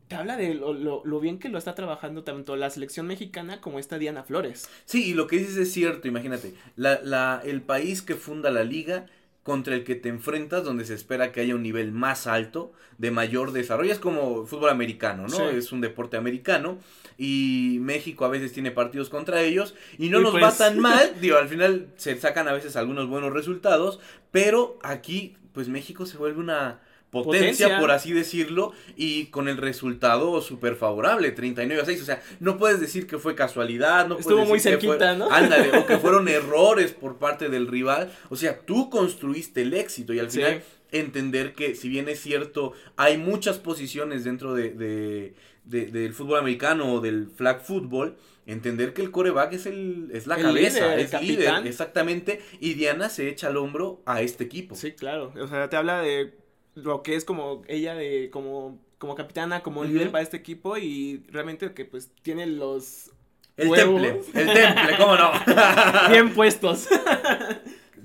te 0.07 0.15
habla 0.15 0.37
de 0.37 0.53
lo, 0.53 0.73
lo, 0.73 1.19
bien 1.19 1.37
que 1.37 1.49
lo 1.49 1.57
está 1.57 1.75
trabajando 1.75 2.23
tanto 2.23 2.55
la 2.55 2.69
selección 2.69 3.07
mexicana 3.07 3.59
como 3.59 3.77
esta 3.77 3.97
Diana 3.97 4.23
Flores. 4.23 4.69
Sí, 4.85 5.09
y 5.09 5.13
lo 5.13 5.27
que 5.27 5.37
dices 5.37 5.57
es 5.57 5.73
cierto, 5.73 6.07
imagínate, 6.07 6.53
la, 6.77 7.01
la, 7.03 7.41
el 7.43 7.61
país 7.61 8.01
que 8.01 8.15
funda 8.15 8.51
la 8.51 8.63
liga 8.63 9.07
contra 9.43 9.75
el 9.75 9.83
que 9.83 9.95
te 9.95 10.07
enfrentas, 10.07 10.63
donde 10.63 10.85
se 10.85 10.93
espera 10.93 11.33
que 11.33 11.41
haya 11.41 11.53
un 11.53 11.63
nivel 11.63 11.91
más 11.91 12.27
alto, 12.27 12.71
de 12.97 13.11
mayor 13.11 13.51
desarrollo. 13.51 13.91
Es 13.91 13.99
como 13.99 14.45
fútbol 14.45 14.69
americano, 14.69 15.27
¿no? 15.27 15.49
Es 15.49 15.73
un 15.73 15.81
deporte 15.81 16.15
americano. 16.15 16.77
Y 17.17 17.77
México 17.81 18.23
a 18.23 18.29
veces 18.29 18.53
tiene 18.53 18.71
partidos 18.71 19.09
contra 19.09 19.41
ellos. 19.41 19.75
Y 19.97 20.09
no 20.09 20.21
nos 20.21 20.33
va 20.33 20.39
pues 20.39 20.57
tan 20.57 20.79
mal. 20.81 21.15
Digo, 21.19 21.37
al 21.37 21.49
final 21.49 21.87
se 21.97 22.17
sacan 22.17 22.47
a 22.47 22.53
veces 22.53 22.77
algunos 22.77 23.07
buenos 23.09 23.33
resultados. 23.33 23.99
Pero 24.31 24.79
aquí, 24.81 25.35
pues 25.51 25.67
México 25.67 26.05
se 26.05 26.17
vuelve 26.17 26.39
una 26.39 26.79
potencia, 27.13 27.80
por 27.80 27.92
así 27.92 28.12
decirlo, 28.12 28.74
y 28.98 29.27
con 29.27 29.48
el 29.48 29.57
resultado 29.57 30.42
súper 30.42 30.75
favorable, 30.75 31.31
39 31.31 31.81
a 31.81 31.86
6. 31.86 32.01
O 32.01 32.06
sea, 32.06 32.21
no 32.39 32.57
puedes 32.57 32.80
decir 32.80 33.07
que 33.07 33.18
fue 33.18 33.36
casualidad, 33.36 34.07
no 34.07 34.18
Estuvo 34.18 34.45
muy 34.45 34.60
cerquita, 34.60 35.15
¿no? 35.15 35.31
Ándale, 35.31 35.77
o 35.77 35.86
que 35.86 35.98
fueron 35.98 36.27
errores 36.30 36.92
por 36.92 37.18
parte 37.18 37.50
del 37.50 37.68
rival. 37.68 38.12
O 38.30 38.36
sea, 38.36 38.60
tú 38.60 38.89
construiste 38.89 39.62
el 39.62 39.74
éxito 39.74 40.13
y 40.13 40.19
al 40.19 40.30
final 40.30 40.63
entender 40.92 41.54
que, 41.54 41.75
si 41.75 41.89
bien 41.89 42.10
es 42.10 42.21
cierto, 42.21 42.74
hay 42.98 43.18
muchas 43.18 43.57
posiciones 43.57 44.24
dentro 44.24 44.54
de, 44.54 45.33
del 45.65 46.13
fútbol 46.13 46.39
americano 46.39 46.94
o 46.94 47.01
del 47.01 47.27
flag 47.27 47.62
football 47.63 48.15
entender 48.45 48.94
que 48.94 49.01
el 49.01 49.12
coreback 49.12 49.54
es 49.54 49.65
el 49.65 50.10
es 50.12 50.27
la 50.27 50.38
cabeza, 50.38 50.95
es 50.95 51.13
líder, 51.21 51.65
exactamente, 51.65 52.42
y 52.60 52.74
Diana 52.74 53.10
se 53.10 53.30
echa 53.30 53.48
al 53.48 53.57
hombro 53.57 54.01
a 54.06 54.21
este 54.21 54.44
equipo. 54.44 54.75
Sí, 54.75 54.92
claro, 54.92 55.33
o 55.39 55.48
sea, 55.48 55.69
te 55.69 55.77
habla 55.77 56.01
de 56.01 56.33
lo 56.75 57.03
que 57.03 57.15
es 57.15 57.25
como 57.25 57.61
ella 57.67 57.95
de 57.95 58.29
como 58.31 58.79
como 58.97 59.15
capitana, 59.15 59.62
como 59.63 59.83
líder 59.83 60.12
para 60.12 60.24
este 60.24 60.38
equipo 60.38 60.77
y 60.77 61.24
realmente 61.29 61.74
que 61.74 61.83
pues 61.83 62.09
tiene 62.21 62.48
los 62.48 63.12
el 63.57 63.71
temple, 63.71 64.21
el 64.33 64.53
temple, 64.53 64.98
cómo 64.98 65.15
no. 65.15 65.31
bien 66.09 66.33
puestos. 66.33 66.88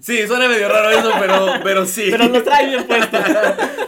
Sí, 0.00 0.26
suena 0.26 0.49
medio 0.49 0.69
raro 0.69 0.90
eso, 0.90 1.12
pero 1.19 1.47
pero 1.62 1.87
sí. 1.87 2.09
Pero 2.11 2.28
lo 2.28 2.43
trae 2.43 2.66
bien 2.66 2.85
puestos. 2.85 3.21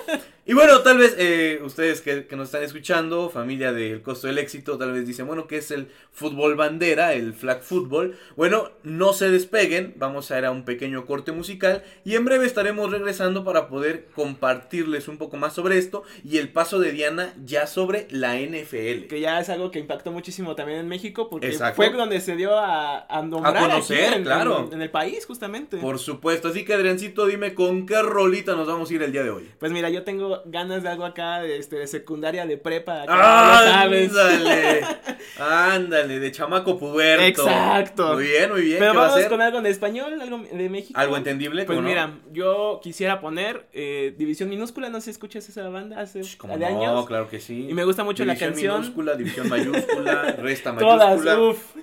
Y 0.50 0.52
bueno, 0.52 0.80
tal 0.80 0.99
vez 0.99 1.14
eh, 1.16 1.61
ustedes 1.62 2.00
que, 2.00 2.26
nos 2.33 2.49
están 2.49 2.64
escuchando, 2.64 3.30
familia 3.30 3.73
del 3.73 4.02
costo 4.02 4.26
del 4.26 4.37
éxito, 4.38 4.76
tal 4.76 4.90
vez 4.90 5.07
dicen, 5.07 5.28
bueno, 5.28 5.47
¿qué 5.47 5.59
es 5.59 5.71
el 5.71 5.87
fútbol 6.11 6.57
bandera, 6.57 7.12
el 7.12 7.35
flag 7.35 7.62
football? 7.62 8.19
Bueno, 8.35 8.73
no 8.83 9.12
se 9.12 9.30
despeguen, 9.30 9.95
vamos 9.97 10.33
a 10.33 10.38
ir 10.40 10.47
a 10.47 10.50
un 10.50 10.64
pequeño 10.64 11.07
corte 11.07 11.30
musical 11.30 11.85
y 12.04 12.16
en 12.16 12.25
breve 12.25 12.47
estaremos 12.47 12.90
regresando 12.90 13.45
para 13.45 13.69
poder 13.69 14.09
compartirles 14.16 15.07
un 15.07 15.19
poco 15.19 15.37
más 15.37 15.52
sobre 15.52 15.78
esto 15.78 16.02
y 16.25 16.38
el 16.38 16.49
paso 16.49 16.80
de 16.80 16.90
Diana 16.90 17.33
ya 17.45 17.69
sobre 17.69 18.09
la 18.11 18.35
NFL. 18.35 19.07
Que 19.07 19.21
ya 19.21 19.38
es 19.38 19.50
algo 19.50 19.71
que 19.71 19.78
impactó 19.78 20.11
muchísimo 20.11 20.57
también 20.57 20.80
en 20.80 20.88
México 20.88 21.30
porque 21.30 21.57
fue 21.76 21.90
donde 21.90 22.21
se 22.21 22.35
dio 22.35 22.59
a, 22.59 23.07
a 23.07 23.23
nombrar 23.23 23.57
a 23.57 23.61
conocer, 23.69 24.14
en, 24.14 24.25
claro. 24.25 24.69
En, 24.73 24.83
el 24.83 24.90
país 24.90 25.25
justamente. 25.26 25.76
Por 25.76 26.00
supuesto, 26.00 26.49
así 26.49 26.64
que 26.64 26.75
Adriancito, 26.75 27.26
dime 27.26 27.54
con 27.54 27.87
qué 27.87 28.02
rolita 28.02 28.57
nos 28.57 28.66
vamos 28.66 28.90
a 28.90 28.95
ir 28.95 29.02
el 29.04 29.12
día 29.12 29.23
de 29.23 29.30
hoy. 29.30 29.49
Pues 29.61 29.71
mira, 29.71 29.88
yo 29.90 30.02
tengo 30.02 30.39
ganas 30.47 30.82
de 30.82 30.88
algo 30.88 31.04
acá 31.04 31.40
de, 31.40 31.59
este, 31.59 31.76
de 31.76 31.87
secundaria, 31.87 32.47
de 32.47 32.56
prepa, 32.56 33.02
acá, 33.02 33.82
Ándale, 33.82 34.11
ándale, 35.38 36.18
de 36.20 36.32
chamaco 36.32 36.78
puberto. 36.78 37.25
Exacto. 37.25 38.14
Muy 38.14 38.25
bien, 38.25 38.50
muy 38.50 38.62
bien. 38.62 38.78
Pero 38.78 38.94
vamos 38.94 39.25
con 39.26 39.40
algo 39.40 39.59
en 39.59 39.66
español, 39.66 40.20
algo 40.20 40.38
de 40.38 40.68
México. 40.68 40.99
Algo 40.99 41.16
entendible. 41.16 41.64
Pues 41.64 41.80
mira, 41.80 42.18
yo 42.32 42.80
quisiera 42.82 43.20
poner 43.20 43.66
eh, 43.73 44.14
División 44.16 44.49
Minúscula, 44.49 44.88
no 44.88 45.00
sé 45.00 45.06
si 45.06 45.11
escuchas 45.11 45.49
esa 45.49 45.68
banda 45.68 46.00
hace 46.00 46.20
de 46.20 46.64
años. 46.64 46.94
No, 46.94 47.04
claro 47.04 47.28
que 47.28 47.40
sí. 47.40 47.68
Y 47.68 47.75
me 47.75 47.85
gusta 47.85 48.04
mucho 48.04 48.25
la 48.25 48.37
canción. 48.37 48.80
minúscula, 48.80 49.14
división 49.14 49.49
mayúscula, 49.49 50.23
resta 50.38 50.73
mayúscula. 50.73 51.16
Todas, 51.16 51.38
uff. 51.38 51.76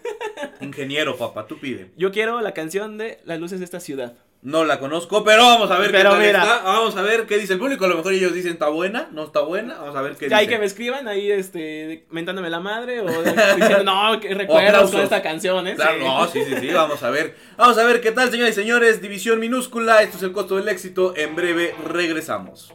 Ingeniero, 0.61 1.17
papá, 1.17 1.47
tú 1.47 1.59
pide. 1.59 1.91
Yo 1.97 2.11
quiero 2.11 2.41
la 2.41 2.53
canción 2.53 2.97
de 2.97 3.19
Las 3.25 3.39
luces 3.39 3.59
de 3.59 3.65
esta 3.65 3.79
ciudad. 3.79 4.15
No 4.43 4.63
la 4.63 4.79
conozco, 4.79 5.23
pero 5.23 5.43
vamos 5.43 5.69
a 5.71 5.79
ver 5.79 5.91
Pero 5.91 6.11
qué 6.11 6.15
tal 6.15 6.25
mira. 6.25 6.41
está. 6.43 6.61
Vamos 6.63 6.95
a 6.95 7.01
ver 7.01 7.25
qué 7.25 7.37
dice 7.37 7.53
el 7.53 7.59
público. 7.59 7.85
A 7.85 7.87
lo 7.87 7.97
mejor 7.97 8.13
ellos 8.13 8.33
dicen 8.33 8.53
está 8.53 8.67
buena, 8.69 9.09
no 9.11 9.23
está 9.23 9.41
buena. 9.41 9.75
Vamos 9.79 9.95
a 9.95 10.01
ver 10.01 10.15
qué 10.15 10.29
Ya 10.29 10.37
hay 10.37 10.45
dicen. 10.45 10.55
que 10.57 10.59
me 10.61 10.65
escriban 10.67 11.07
ahí, 11.07 11.29
este, 11.31 12.05
mentándome 12.11 12.49
la 12.49 12.59
madre 12.59 13.01
o 13.01 13.07
diciendo, 13.23 13.83
no, 13.83 14.19
que 14.21 14.33
recuerdos 14.35 14.91
con 14.91 15.01
esta 15.01 15.21
canción, 15.21 15.67
¿eh? 15.67 15.75
Claro, 15.75 15.97
Sí. 15.97 16.03
no, 16.05 16.27
sí, 16.27 16.43
sí, 16.45 16.55
sí, 16.61 16.67
vamos 16.71 17.01
a 17.03 17.09
ver. 17.09 17.35
Vamos 17.57 17.77
a 17.77 17.83
ver 17.83 17.99
qué 17.99 18.11
tal, 18.11 18.29
señoras 18.31 18.51
y 18.51 18.55
señores. 18.61 19.01
División 19.01 19.39
minúscula, 19.39 20.01
esto 20.03 20.17
es 20.17 20.23
el 20.23 20.31
costo 20.31 20.55
del 20.55 20.67
éxito. 20.69 21.13
En 21.17 21.35
breve 21.35 21.73
regresamos. 21.85 22.73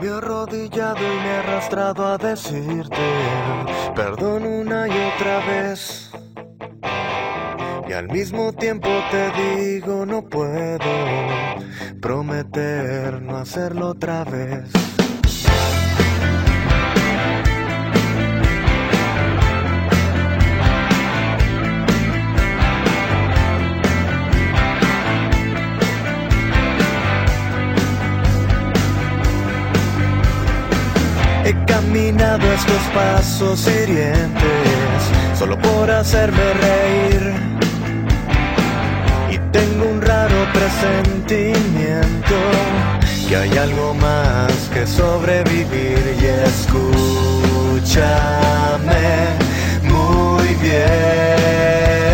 Me 0.00 0.06
he 0.08 0.10
arrodillado 0.10 0.98
y 0.98 1.16
me 1.20 1.28
he 1.30 1.36
arrastrado 1.36 2.06
a 2.06 2.18
decirte 2.18 2.96
perdón 3.94 4.44
una 4.44 4.86
y 4.86 4.90
otra 5.14 5.38
vez. 5.46 6.05
Y 7.88 7.92
al 7.92 8.08
mismo 8.08 8.52
tiempo 8.52 8.88
te 9.12 9.30
digo 9.30 10.04
no 10.04 10.22
puedo 10.22 10.80
prometer 12.00 13.22
no 13.22 13.36
hacerlo 13.36 13.90
otra 13.90 14.24
vez. 14.24 14.64
He 31.44 31.54
caminado 31.66 32.52
estos 32.52 32.82
pasos 32.92 33.68
hirientes 33.68 34.36
solo 35.38 35.56
por 35.58 35.88
hacerme 35.88 36.52
reír. 36.54 37.55
Presentimiento 40.56 42.34
que 43.28 43.36
hay 43.36 43.58
algo 43.58 43.92
más 43.94 44.52
que 44.72 44.86
sobrevivir 44.86 46.16
y 46.20 46.24
escúchame 46.48 47.96
muy 49.82 50.54
bien. 50.62 52.05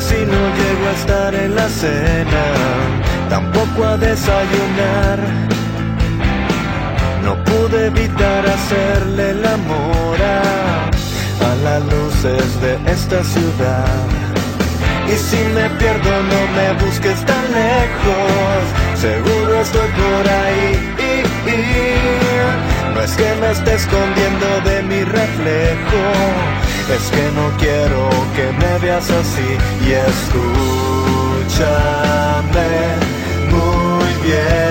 Si 0.00 0.16
no 0.32 0.40
llego 0.58 0.84
a 0.88 0.92
estar 1.00 1.34
en 1.34 1.54
la 1.54 1.68
cena, 1.68 2.44
tampoco 3.28 3.84
a 3.84 3.96
desayunar. 3.96 5.18
No 7.24 7.32
pude 7.44 7.86
evitar 7.86 8.46
hacerle 8.46 9.30
el 9.30 9.46
amor 9.46 10.16
a, 10.22 11.50
a 11.50 11.54
las 11.64 11.82
luces 11.84 12.60
de 12.60 12.72
esta 12.90 13.22
ciudad. 13.22 14.06
Y 15.06 15.16
si 15.16 15.38
me 15.54 15.68
pierdo 15.78 16.10
no 16.32 16.40
me 16.56 16.84
busques 16.84 17.24
tan 17.26 17.44
lejos, 17.52 18.60
seguro 18.96 19.60
estoy 19.60 19.88
por 19.88 20.28
ahí. 20.40 20.90
No 22.94 23.00
es 23.02 23.12
que 23.16 23.34
me 23.40 23.50
esté 23.50 23.74
escondiendo 23.74 24.46
de 24.64 24.82
mi 24.82 25.02
reflejo, 25.04 26.02
es 26.94 27.10
que 27.10 27.30
no 27.32 27.50
quiero 27.58 28.08
que 28.34 28.52
me 28.52 28.78
veas 28.78 29.10
así 29.10 29.58
y 29.86 29.92
escúchame 29.92 30.50
muy 33.50 34.12
bien. 34.28 34.69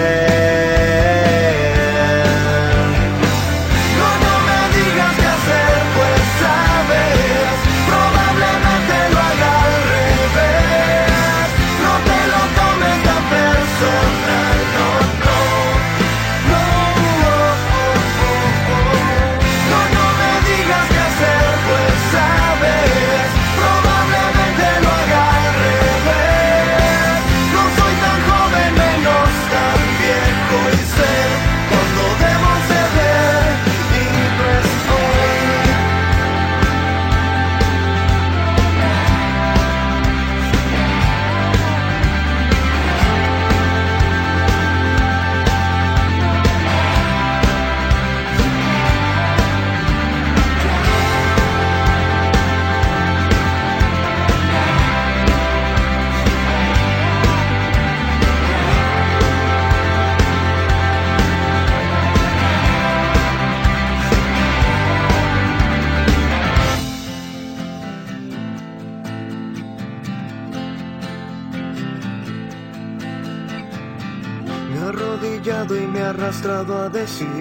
Arrastrado 77.10 77.39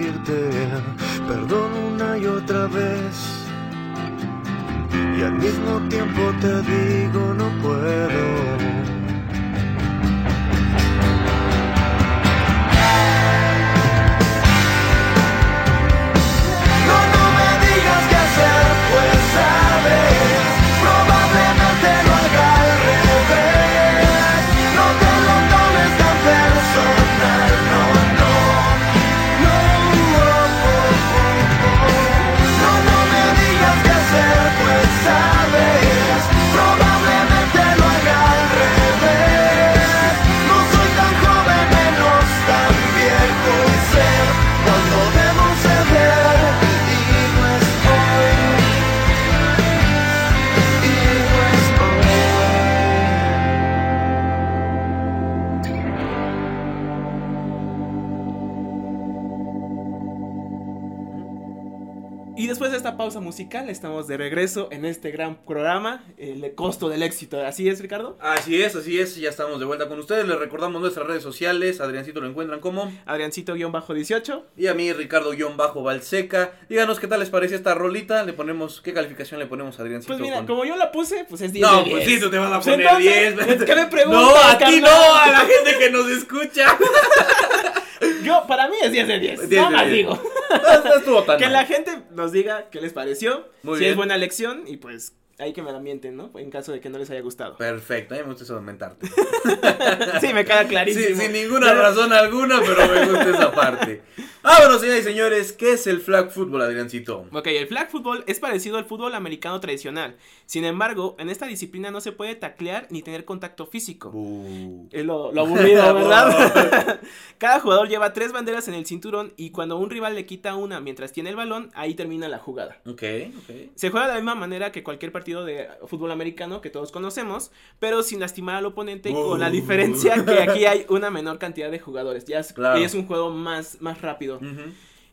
pausa 63.09 63.21
musical, 63.21 63.69
estamos 63.71 64.07
de 64.07 64.17
regreso 64.17 64.67
en 64.71 64.85
este 64.85 65.09
gran 65.09 65.37
programa, 65.43 66.03
el 66.19 66.53
costo 66.53 66.89
del 66.89 67.01
éxito. 67.01 67.43
¿Así 67.43 67.67
es, 67.67 67.79
Ricardo? 67.81 68.19
Así 68.21 68.61
es, 68.61 68.75
así 68.75 68.99
es, 68.99 69.15
ya 69.15 69.29
estamos 69.31 69.59
de 69.59 69.65
vuelta 69.65 69.87
con 69.87 69.97
ustedes. 69.97 70.27
Les 70.27 70.37
recordamos 70.37 70.79
nuestras 70.79 71.07
redes 71.07 71.23
sociales. 71.23 71.81
Adriancito 71.81 72.21
lo 72.21 72.27
encuentran 72.27 72.59
como. 72.59 72.91
Adriancito-18. 73.07 74.43
Y 74.57 74.67
a 74.67 74.75
mí, 74.75 74.93
Ricardo-Valseca. 74.93 76.51
Díganos 76.69 76.99
qué 76.99 77.07
tal 77.07 77.21
les 77.21 77.31
parece 77.31 77.55
esta 77.55 77.73
rolita. 77.73 78.21
Le 78.25 78.33
ponemos, 78.33 78.79
¿qué 78.79 78.93
calificación 78.93 79.39
le 79.39 79.47
ponemos 79.47 79.79
a 79.79 79.81
Adriancito? 79.81 80.13
Pues 80.13 80.19
mira, 80.21 80.37
con- 80.37 80.45
como 80.45 80.65
yo 80.65 80.75
la 80.77 80.91
puse, 80.91 81.25
pues 81.27 81.41
es 81.41 81.51
10 81.51 81.67
No, 81.67 81.83
de 81.83 81.89
pues 81.89 82.05
10. 82.05 82.09
sí, 82.19 82.23
tú 82.23 82.29
te 82.29 82.37
vas 82.37 82.51
a 82.51 82.59
Pues 82.61 82.75
poner 82.75 82.81
entonces, 82.85 83.47
10. 83.47 83.63
¿Qué 83.65 83.75
me 83.75 83.87
preguntas, 83.87 84.21
No, 84.21 84.37
a 84.37 84.57
ti 84.59 84.81
no, 84.81 85.15
a 85.15 85.31
la 85.31 85.39
gente 85.39 85.79
que 85.79 85.89
nos 85.89 86.07
escucha. 86.11 86.77
Yo, 88.23 88.45
para 88.47 88.67
mí 88.67 88.75
es 88.81 88.91
10 88.91 89.07
de 89.07 89.19
10. 89.19 89.49
10 89.49 89.61
Nada 89.61 89.69
de 89.69 89.75
más 89.77 89.85
10. 89.87 89.97
digo. 89.97 90.23
No, 90.49 90.83
no 90.83 90.95
estuvo 90.95 91.23
tan 91.23 91.37
Que 91.37 91.45
mal. 91.45 91.53
la 91.53 91.65
gente 91.65 91.91
nos 92.11 92.31
diga 92.31 92.69
qué 92.71 92.81
les 92.81 92.91
pareció. 92.91 93.47
Muy 93.61 93.75
si 93.75 93.81
bien. 93.81 93.91
es 93.91 93.97
buena 93.97 94.17
lección 94.17 94.63
y 94.65 94.77
pues 94.77 95.13
ahí 95.37 95.53
que 95.53 95.61
me 95.61 95.71
la 95.71 95.79
mienten, 95.79 96.15
¿no? 96.17 96.31
En 96.35 96.49
caso 96.49 96.71
de 96.71 96.79
que 96.81 96.89
no 96.89 96.97
les 96.97 97.09
haya 97.11 97.21
gustado. 97.21 97.55
Perfecto, 97.57 98.13
a 98.15 98.17
mí 98.17 98.23
me 98.23 98.29
gusta 98.29 98.43
eso 98.45 98.53
de 98.53 98.59
aumentarte. 98.59 99.07
sí, 100.21 100.33
me 100.33 100.43
queda 100.45 100.65
clarísimo. 100.67 101.05
Sí, 101.05 101.15
sin 101.15 101.31
ninguna 101.33 101.73
razón 101.73 102.11
alguna, 102.13 102.59
pero 102.61 102.87
me 102.87 103.05
gusta 103.05 103.29
esa 103.29 103.51
parte. 103.51 104.01
Vámonos, 104.41 104.79
señoras 104.79 105.01
y 105.01 105.03
señores, 105.03 105.51
¿qué 105.51 105.73
es 105.73 105.85
el 105.85 105.99
flag 105.99 106.31
football, 106.31 106.61
Adriancito? 106.61 107.25
Ok, 107.33 107.47
el 107.47 107.67
flag 107.67 107.89
football 107.91 108.23
es 108.25 108.39
parecido 108.39 108.77
al 108.77 108.85
fútbol 108.85 109.13
americano 109.13 109.59
tradicional. 109.59 110.15
Sin 110.45 110.63
embargo, 110.63 111.17
en 111.19 111.29
esta 111.29 111.45
disciplina 111.45 111.91
no 111.91 111.99
se 111.99 112.13
puede 112.13 112.35
taclear 112.35 112.87
ni 112.89 113.01
tener 113.01 113.25
contacto 113.25 113.65
físico. 113.65 114.11
Bu. 114.11 114.87
Es 114.91 115.03
lo, 115.05 115.33
lo 115.33 115.41
aburrido, 115.41 115.93
¿verdad? 115.93 117.01
Cada 117.37 117.59
jugador 117.59 117.89
lleva 117.89 118.13
tres 118.13 118.31
banderas 118.31 118.69
en 118.69 118.75
el 118.75 118.85
cinturón 118.85 119.33
y 119.35 119.49
cuando 119.51 119.77
un 119.77 119.89
rival 119.89 120.15
le 120.15 120.25
quita 120.25 120.55
una 120.55 120.79
mientras 120.79 121.11
tiene 121.11 121.31
el 121.31 121.35
balón, 121.35 121.69
ahí 121.75 121.93
termina 121.93 122.29
la 122.29 122.39
jugada. 122.39 122.79
Ok, 122.85 123.03
ok. 123.39 123.55
Se 123.75 123.89
juega 123.89 124.07
de 124.07 124.13
la 124.13 124.19
misma 124.19 124.35
manera 124.35 124.71
que 124.71 124.83
cualquier 124.83 125.11
partido 125.11 125.43
de 125.43 125.67
fútbol 125.87 126.11
americano 126.11 126.61
que 126.61 126.69
todos 126.69 126.93
conocemos, 126.93 127.51
pero 127.79 128.03
sin 128.03 128.21
lastimar 128.21 128.55
al 128.55 128.65
oponente, 128.65 129.09
Uh. 129.09 129.29
con 129.31 129.39
la 129.41 129.49
diferencia 129.49 130.23
que 130.23 130.41
aquí 130.43 130.65
hay 130.65 130.85
una 130.87 131.09
menor 131.11 131.39
cantidad 131.39 131.69
de 131.69 131.79
jugadores. 131.79 132.23
Ya 132.23 132.39
es, 132.39 132.53
Claro. 132.53 132.79
y 132.79 132.83
es 132.85 132.93
un 132.93 133.05
juego 133.05 133.31
más, 133.31 133.81
más 133.81 134.01
rápido. 134.01 134.28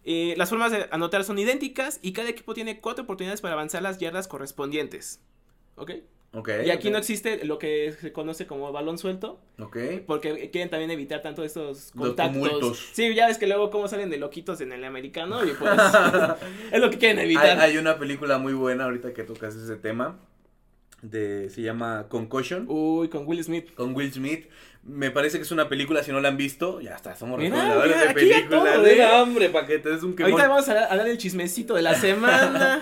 Eh, 0.04 0.34
las 0.36 0.50
formas 0.50 0.70
de 0.70 0.86
anotar 0.92 1.24
son 1.24 1.38
idénticas 1.38 1.98
y 2.02 2.12
cada 2.12 2.28
equipo 2.28 2.54
tiene 2.54 2.80
cuatro 2.80 3.04
oportunidades 3.04 3.40
para 3.40 3.54
avanzar 3.54 3.82
las 3.82 3.98
yardas 3.98 4.28
correspondientes. 4.28 5.20
¿Ok? 5.76 5.90
Ok. 6.32 6.50
y 6.66 6.70
aquí 6.70 6.90
no 6.90 6.98
existe 6.98 7.44
lo 7.46 7.58
que 7.58 7.94
se 7.98 8.12
conoce 8.12 8.46
como 8.46 8.70
balón 8.70 8.98
suelto, 8.98 9.40
Ok. 9.58 9.78
porque 10.06 10.50
quieren 10.50 10.68
también 10.68 10.90
evitar 10.90 11.22
tanto 11.22 11.42
estos 11.44 11.92
contactos. 11.96 12.90
Sí, 12.92 13.14
ya 13.14 13.26
ves 13.26 13.38
que 13.38 13.46
luego 13.46 13.70
cómo 13.70 13.88
salen 13.88 14.10
de 14.10 14.18
loquitos 14.18 14.60
en 14.60 14.72
el 14.72 14.84
americano 14.84 15.42
y 15.46 15.52
pues 15.52 15.70
es 16.72 16.80
lo 16.80 16.90
que 16.90 16.98
quieren 16.98 17.18
Hay, 17.20 17.24
evitar. 17.26 17.58
hay 17.58 17.78
una 17.78 17.98
película 17.98 18.36
muy 18.38 18.52
buena 18.52 18.84
ahorita 18.84 19.14
que 19.14 19.22
tocas 19.22 19.54
ese 19.56 19.76
tema. 19.76 20.18
De, 21.02 21.48
se 21.50 21.62
llama 21.62 22.06
Concussion. 22.08 22.66
Uy, 22.68 23.08
con 23.08 23.26
Will 23.26 23.42
Smith. 23.44 23.72
Con 23.74 23.94
Will 23.94 24.12
Smith. 24.12 24.46
Me 24.88 25.10
parece 25.10 25.38
que 25.38 25.42
es 25.42 25.50
una 25.50 25.68
película, 25.68 26.02
si 26.02 26.12
no 26.12 26.20
la 26.20 26.28
han 26.28 26.36
visto, 26.36 26.80
ya 26.80 26.94
está, 26.94 27.16
somos 27.16 27.38
Mira, 27.38 27.50
recomendadores 27.56 27.96
mira, 27.96 28.08
de 28.08 28.14
películas. 28.14 28.78
Mira, 28.78 29.18
¿eh? 29.18 29.20
hombre, 29.22 29.48
para 29.50 29.66
que 29.66 29.78
te 29.78 29.88
des 29.90 30.02
un 30.02 30.14
quemón. 30.14 30.32
Ahorita 30.32 30.48
vamos 30.48 30.68
a 30.68 30.74
dar, 30.74 30.92
a 30.92 30.96
dar 30.96 31.08
el 31.08 31.18
chismecito 31.18 31.74
de 31.74 31.82
la 31.82 31.94
semana. 32.00 32.80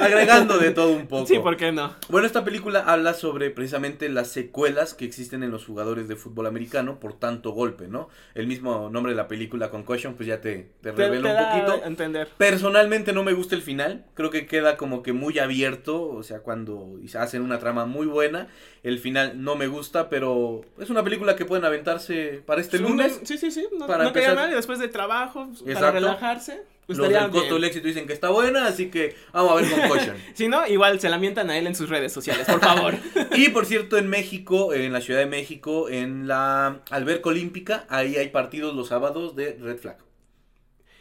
Agregando 0.00 0.58
de 0.58 0.70
todo 0.70 0.90
un 0.92 1.06
poco. 1.06 1.26
sí, 1.26 1.38
¿por 1.38 1.56
qué 1.56 1.72
no? 1.72 1.94
Bueno, 2.08 2.26
esta 2.26 2.44
película 2.44 2.80
habla 2.80 3.14
sobre 3.14 3.50
precisamente 3.50 4.08
las 4.08 4.28
secuelas 4.28 4.94
que 4.94 5.04
existen 5.04 5.42
en 5.42 5.50
los 5.50 5.64
jugadores 5.66 6.08
de 6.08 6.16
fútbol 6.16 6.46
americano 6.46 6.98
por 6.98 7.12
tanto 7.18 7.52
golpe, 7.52 7.88
¿no? 7.88 8.08
El 8.34 8.46
mismo 8.46 8.88
nombre 8.90 9.12
de 9.12 9.16
la 9.16 9.28
película, 9.28 9.70
Concussion, 9.70 10.14
pues 10.14 10.26
ya 10.26 10.40
te, 10.40 10.70
te 10.80 10.92
revela 10.92 11.30
un 11.30 11.66
poquito. 11.66 11.86
entender. 11.86 12.28
Personalmente 12.36 13.12
no 13.12 13.22
me 13.22 13.32
gusta 13.32 13.54
el 13.54 13.62
final, 13.62 14.06
creo 14.14 14.30
que 14.30 14.46
queda 14.46 14.76
como 14.76 15.02
que 15.02 15.12
muy 15.12 15.38
abierto, 15.38 16.08
o 16.08 16.22
sea, 16.22 16.40
cuando 16.40 16.96
hacen 17.18 17.42
una 17.42 17.58
trama 17.58 17.84
muy 17.86 18.06
buena, 18.06 18.48
el 18.82 18.98
final 18.98 19.42
no 19.42 19.56
me 19.56 19.66
gusta, 19.66 20.08
pero 20.08 20.62
es 20.78 20.90
una 20.90 21.02
película 21.02 21.36
que 21.36 21.44
pueden 21.44 21.64
aventarse 21.64 22.42
para 22.46 22.60
este 22.60 22.78
Un 22.78 22.84
lunes. 22.84 23.20
Sí, 23.24 23.38
sí, 23.38 23.50
sí. 23.50 23.66
No, 23.78 23.86
para 23.86 24.04
no 24.04 24.10
empezar- 24.10 24.34
mal. 24.34 24.50
Después 24.50 24.78
de 24.78 24.88
trabajo, 24.88 25.48
para 25.60 25.72
Exacto. 25.72 25.92
relajarse. 25.92 26.62
Pues 26.86 26.96
Los 26.96 27.10
del 27.10 27.28
costo 27.28 27.54
del 27.56 27.64
éxito 27.64 27.86
dicen 27.86 28.06
que 28.06 28.14
está 28.14 28.30
buena, 28.30 28.66
así 28.66 28.88
que 28.90 29.14
vamos 29.34 29.52
a 29.52 29.54
ver 29.56 29.70
Concussion. 29.70 30.16
Si 30.34 30.48
no, 30.48 30.66
igual 30.66 30.98
se 31.00 31.10
lamentan 31.10 31.50
a 31.50 31.58
él 31.58 31.66
en 31.66 31.74
sus 31.74 31.90
redes 31.90 32.12
sociales, 32.14 32.46
por 32.46 32.60
favor. 32.60 32.94
Y 33.36 33.50
por 33.50 33.66
cierto, 33.66 33.98
en 33.98 34.08
México, 34.08 34.72
en 34.72 34.90
la 34.94 35.02
Ciudad 35.02 35.20
de 35.20 35.26
México, 35.26 35.90
en 35.90 36.26
la 36.26 36.80
alberca 36.90 37.28
olímpica, 37.28 37.84
ahí 37.90 38.16
hay 38.16 38.28
partidos 38.30 38.74
los 38.74 38.88
sábados 38.88 39.36
de 39.36 39.58
Red 39.60 39.76
Flag. 39.76 39.98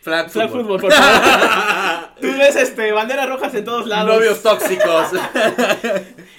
Flag, 0.07 0.29
Flag 0.29 0.49
fútbol. 0.49 0.63
fútbol, 0.63 0.81
por 0.81 0.91
favor. 0.93 2.07
Tú 2.21 2.27
ves 2.27 2.55
este, 2.55 2.91
banderas 2.93 3.27
rojas 3.29 3.53
en 3.53 3.65
todos 3.65 3.85
lados. 3.87 4.15
Novios 4.15 4.41
tóxicos. 4.41 5.07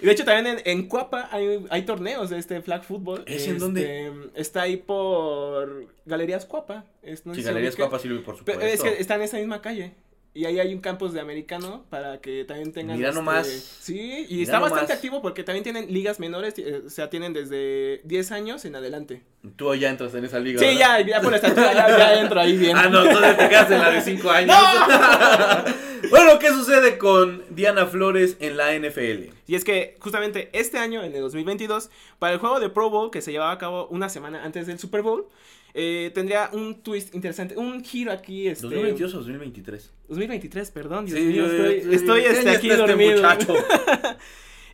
Y 0.00 0.06
de 0.06 0.12
hecho 0.12 0.24
también 0.24 0.58
en, 0.58 0.62
en 0.64 0.86
Cuapa 0.88 1.28
hay, 1.32 1.66
hay 1.70 1.82
torneos 1.82 2.30
de 2.30 2.38
este 2.38 2.62
flag 2.62 2.84
fútbol. 2.84 3.24
¿Es 3.26 3.46
en 3.46 3.54
Este, 3.54 3.58
dónde? 3.58 4.12
Está 4.36 4.62
ahí 4.62 4.76
por 4.76 5.88
Galerías 6.06 6.46
Cuapa. 6.46 6.84
Es, 7.02 7.26
no 7.26 7.34
Sí, 7.34 7.42
Galerías. 7.42 7.74
Cuapa 7.74 7.98
sí, 7.98 8.08
por 8.08 8.42
Pero 8.44 8.60
supuesto. 8.60 8.64
es 8.66 8.80
que 8.94 9.00
está 9.02 9.16
en 9.16 9.22
esa 9.22 9.38
misma 9.38 9.60
calle. 9.60 9.94
Y 10.34 10.44
ahí 10.44 10.60
hay 10.60 10.72
un 10.72 10.80
campus 10.80 11.12
de 11.12 11.20
americano 11.20 11.84
para 11.90 12.20
que 12.20 12.44
también 12.44 12.72
tengan. 12.72 12.96
Mira 12.96 13.08
este, 13.08 13.18
nomás. 13.20 13.46
Sí, 13.48 14.26
y 14.28 14.34
Mira 14.34 14.42
está 14.44 14.58
bastante 14.60 14.82
nomás. 14.84 14.96
activo 14.96 15.20
porque 15.20 15.42
también 15.42 15.64
tienen 15.64 15.92
ligas 15.92 16.20
menores. 16.20 16.54
eh, 16.58 16.82
O 16.86 16.90
sea, 16.90 17.10
tienen 17.10 17.32
desde 17.32 18.00
10 18.04 18.30
años 18.30 18.64
en 18.66 18.76
adelante. 18.76 19.22
Tú 19.56 19.74
ya 19.74 19.90
entras 19.90 20.14
en 20.14 20.24
esa 20.24 20.38
liga. 20.38 20.58
Sí, 20.58 20.66
¿verdad? 20.66 20.98
ya, 21.00 21.06
ya 21.06 21.20
por 21.20 21.30
la 21.30 21.36
estatura 21.36 21.72
ya, 21.72 21.88
ya 21.98 22.20
entro 22.20 22.40
ahí 22.40 22.56
bien. 22.56 22.76
Ah, 22.76 22.88
no, 22.88 23.04
entonces 23.04 23.36
te 23.36 23.48
quedas 23.48 23.70
en 23.70 23.78
la 23.78 23.90
de 23.90 24.00
5 24.00 24.30
años. 24.30 24.56
bueno, 26.10 26.38
¿qué 26.38 26.48
sucede 26.48 26.98
con 26.98 27.42
Diana 27.50 27.86
Flores 27.86 28.36
en 28.40 28.56
la 28.56 28.74
NFL? 28.78 29.30
Y 29.46 29.54
es 29.54 29.64
que 29.64 29.96
justamente 30.00 30.50
este 30.52 30.78
año, 30.78 31.02
en 31.02 31.14
el 31.14 31.20
2022, 31.20 31.90
para 32.18 32.32
el 32.34 32.38
juego 32.38 32.60
de 32.60 32.68
Pro 32.70 32.90
Bowl 32.90 33.10
que 33.10 33.22
se 33.22 33.32
llevaba 33.32 33.52
a 33.52 33.58
cabo 33.58 33.86
una 33.88 34.08
semana 34.08 34.44
antes 34.44 34.66
del 34.66 34.78
Super 34.78 35.02
Bowl, 35.02 35.26
eh, 35.74 36.10
tendría 36.14 36.50
un 36.52 36.82
twist 36.82 37.14
interesante, 37.14 37.56
un 37.56 37.84
giro 37.84 38.10
aquí. 38.12 38.48
Este, 38.48 38.64
2022 38.64 39.14
o 39.14 39.16
2023. 39.18 39.92
2023, 40.08 40.70
perdón, 40.70 41.06
Dios 41.06 41.18
Sí, 41.18 41.24
mío, 41.26 41.46
yo- 41.46 41.52
estoy, 41.52 41.82
yo- 41.82 41.92
estoy, 41.92 42.22
¿qué 42.22 42.30
este, 42.30 42.50
aquí 42.50 42.70
este 42.70 42.76
dormido. 42.82 43.16
muchacho? 43.16 43.54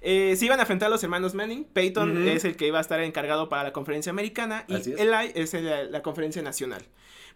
Eh, 0.07 0.37
se 0.37 0.45
iban 0.45 0.59
a 0.59 0.63
enfrentar 0.63 0.91
los 0.91 1.03
hermanos 1.03 1.35
Manning. 1.35 1.65
Peyton 1.65 2.29
es 2.29 2.45
el 2.45 2.57
que 2.57 2.67
iba 2.67 2.79
a 2.79 2.81
estar 2.83 3.01
encargado 3.01 3.49
para 3.49 3.63
la 3.65 3.73
conferencia 3.73 4.11
americana 4.11 4.65
y. 4.69 4.75
Eli 4.75 5.33
es 5.35 5.55
el- 5.55 5.91
la 5.91 6.03
conferencia 6.03 6.43
nacional. 6.43 6.83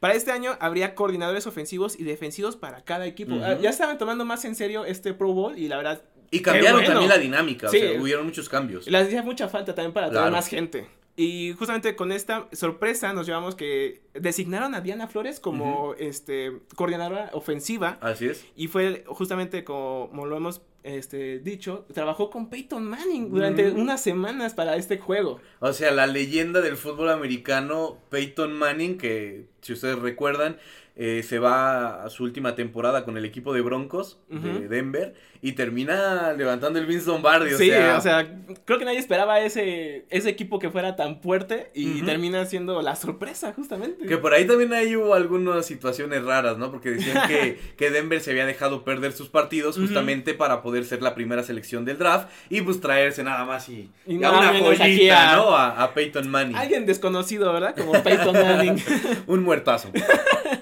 Para 0.01 0.15
este 0.15 0.31
año 0.31 0.57
habría 0.61 0.95
coordinadores 0.95 1.47
ofensivos 1.47 1.99
y 1.99 2.05
defensivos 2.05 2.57
para 2.57 2.83
cada 2.85 3.07
equipo. 3.07 3.35
Ah, 3.43 3.57
ya 3.61 3.71
estaban 3.71 3.99
tomando 3.99 4.25
más 4.25 4.45
en 4.45 4.55
serio 4.55 4.85
este 4.85 5.15
Pro 5.15 5.33
Bowl 5.33 5.59
y 5.59 5.67
la 5.67 5.77
verdad 5.79 6.03
Y 6.31 6.41
cambiaron 6.41 6.81
bueno. 6.81 6.89
también 6.93 7.09
la 7.09 7.19
dinámica, 7.19 7.69
Sí. 7.69 7.79
o 7.79 7.81
sea, 7.81 8.01
hubieron 8.03 8.27
muchos 8.27 8.49
cambios. 8.49 8.87
les 8.87 9.07
hacía 9.07 9.23
mucha 9.23 9.49
falta 9.49 9.75
también 9.75 9.93
para 9.95 10.09
traer 10.09 10.25
Claro. 10.25 10.37
más 10.37 10.47
gente. 10.49 10.87
Y 11.17 11.53
justamente 11.59 11.97
con 11.97 12.13
esta 12.13 12.47
sorpresa 12.53 13.13
nos 13.13 13.27
llevamos 13.27 13.57
que 13.57 14.03
designaron 14.15 14.77
a 14.77 14.81
Diana 14.83 15.09
Flores 15.09 15.41
como 15.41 15.95
este 15.99 16.53
coordinadora 16.77 17.31
ofensiva 17.33 17.99
Así 18.01 18.27
es. 18.27 18.47
y 18.55 18.69
fue 18.69 19.03
justamente 19.09 19.65
como 19.65 20.27
lo 20.27 20.37
hemos 20.37 20.63
este, 20.89 21.39
dicho, 21.39 21.87
trabajó 21.93 22.31
con 22.31 22.49
Peyton 22.51 22.85
Manning 22.85 23.31
durante 23.31 23.71
Mm. 23.71 23.79
unas 23.81 24.01
semanas 24.01 24.55
para 24.55 24.77
este 24.77 24.99
juego. 24.99 25.41
O 25.61 25.73
sea, 25.73 25.91
la 25.91 26.07
leyenda 26.07 26.61
del 26.61 26.77
fútbol 26.77 27.11
americano, 27.11 27.99
Peyton 28.11 28.53
Manning, 28.53 28.99
que 28.99 29.47
si 29.63 29.73
ustedes 29.75 29.99
recuerdan, 29.99 30.57
eh, 31.01 31.23
se 31.23 31.39
va 31.39 32.03
a 32.03 32.11
su 32.11 32.25
última 32.25 32.57
temporada 32.57 33.05
con 33.05 33.17
el 33.17 33.25
equipo 33.25 33.55
de 33.55 33.61
Broncos 33.61 34.19
de. 34.29 34.67
Denver 34.69 35.15
y 35.41 35.53
termina 35.53 36.33
levantando 36.33 36.81
el 36.81 36.87
Vince 36.87 37.07
Lombardi. 37.07 37.55
O 37.55 37.59
sí, 37.59 37.69
sea, 37.69 37.97
o 37.97 38.01
sea, 38.01 38.29
creo 38.65 38.81
que 38.81 38.85
nadie 38.85 38.99
esperaba 38.99 39.39
ese, 39.39 40.07
ese 40.11 40.29
equipo 40.29 40.59
que 40.59 40.71
fuera 40.71 40.97
tan 40.97 41.21
fuerte 41.21 41.71
y 41.73 42.03
termina 42.03 42.45
siendo 42.47 42.83
la 42.83 42.97
sorpresa, 42.97 43.53
justamente. 43.53 44.07
Que 44.07 44.19
por 44.19 44.35
ahí 44.35 44.45
también 44.49 44.73
ahí 44.73 44.97
hubo 44.97 45.15
algunas 45.15 45.65
situaciones 45.65 46.25
raras, 46.25 46.59
¿no? 46.59 46.73
Porque 46.73 46.91
decían 46.91 47.29
que, 47.29 47.59
que 47.77 47.91
Denver 47.91 48.21
se 48.21 48.33
había 48.33 48.47
dejado 48.47 48.83
perder 48.83 49.13
sus 49.13 49.29
partidos 49.29 49.77
justamente 49.77 50.35
para 50.35 50.63
poder 50.63 50.85
ser 50.85 51.01
la 51.01 51.15
primera 51.15 51.45
selección 51.45 51.85
del 51.85 51.99
draft 51.99 52.29
y 52.51 52.61
pues 52.63 52.81
traerse 52.81 53.23
nada 53.23 53.45
más 53.45 53.69
y, 53.69 53.89
a 54.09 54.31
una 54.33 54.59
joyita, 54.59 55.33
a- 55.33 55.37
¿no? 55.37 55.55
A, 55.55 55.81
a 55.85 55.95
Peyton 55.95 56.29
Manning. 56.29 56.57
Alguien 56.57 56.87
desconocido, 56.87 57.53
¿verdad? 57.53 57.77
Como 57.77 57.93
Peyton 58.03 58.33
Manning. 58.35 58.83
Un 59.29 59.45
muertazo. 59.45 59.93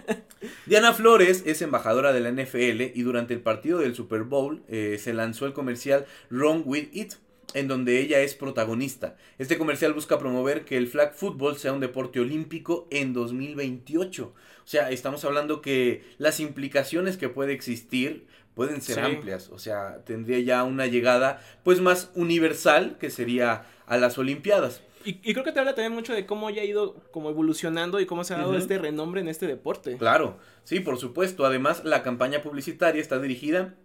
Diana 0.67 0.93
Flores 0.93 1.45
es 1.47 1.63
embajadora 1.63 2.13
de 2.13 2.21
la 2.21 2.31
NFL 2.31 2.97
y 2.99 3.03
durante 3.03 3.35
el 3.35 3.41
partido 3.41 3.79
del 3.79 3.95
Super 3.95 4.23
Bowl 4.23 4.63
eh, 4.69 4.99
se 5.01 5.15
lanzó 5.15 5.47
el 5.47 5.53
comercial 5.53 6.07
Wrong 6.31 6.63
With 6.67 6.89
It, 6.93 7.15
en 7.55 7.69
donde 7.69 8.01
ella 8.01 8.21
es 8.21 8.35
protagonista. 8.35 9.17
Este 9.39 9.59
comercial 9.59 9.93
busca 9.93 10.19
promover 10.19 10.65
que 10.65 10.77
el 10.77 10.89
flag 10.89 11.15
football 11.15 11.57
sea 11.57 11.73
un 11.73 11.81
deporte 11.81 12.19
olímpico 12.19 12.89
en 12.91 13.13
2028. 13.13 14.25
O 14.35 14.69
sea, 14.69 14.91
estamos 14.91 15.25
hablando 15.25 15.61
que 15.63 16.03
las 16.19 16.41
implicaciones 16.41 17.17
que 17.17 17.29
puede 17.29 17.53
existir 17.53 18.27
pueden 18.57 18.83
ser 18.83 18.97
Sí. 18.97 19.01
amplias. 19.03 19.51
O 19.51 19.59
sea, 19.61 20.03
tendría 20.05 20.41
ya 20.41 20.65
una 20.65 20.87
llegada 20.87 21.41
pues 21.63 21.81
más 21.81 22.11
universal 22.17 22.97
que 22.99 23.11
sería 23.11 23.67
a 23.87 23.97
las 23.99 24.19
Olimpiadas. 24.19 24.83
Y, 25.07 25.21
y 25.23 25.33
creo 25.33 25.45
que 25.45 25.53
te 25.53 25.61
habla 25.61 25.75
también 25.75 25.93
mucho 25.93 26.13
de 26.13 26.27
cómo 26.27 26.51
ya 26.51 26.63
ha 26.63 26.65
ido 26.65 26.97
como 27.13 27.31
evolucionando 27.31 28.01
y 28.01 28.07
cómo 28.07 28.25
se 28.25 28.35
ha 28.35 28.39
dado 28.39 28.57
este 28.57 28.77
renombre 28.77 29.21
en 29.21 29.29
este 29.29 29.47
deporte. 29.47 29.97
Claro, 29.97 30.37
sí, 30.65 30.81
por 30.81 30.99
supuesto. 30.99 31.47
Además, 31.47 31.85
la 31.85 32.03
campaña 32.03 32.43
publicitaria 32.43 33.01
está 33.01 33.19
dirigida 33.21 33.77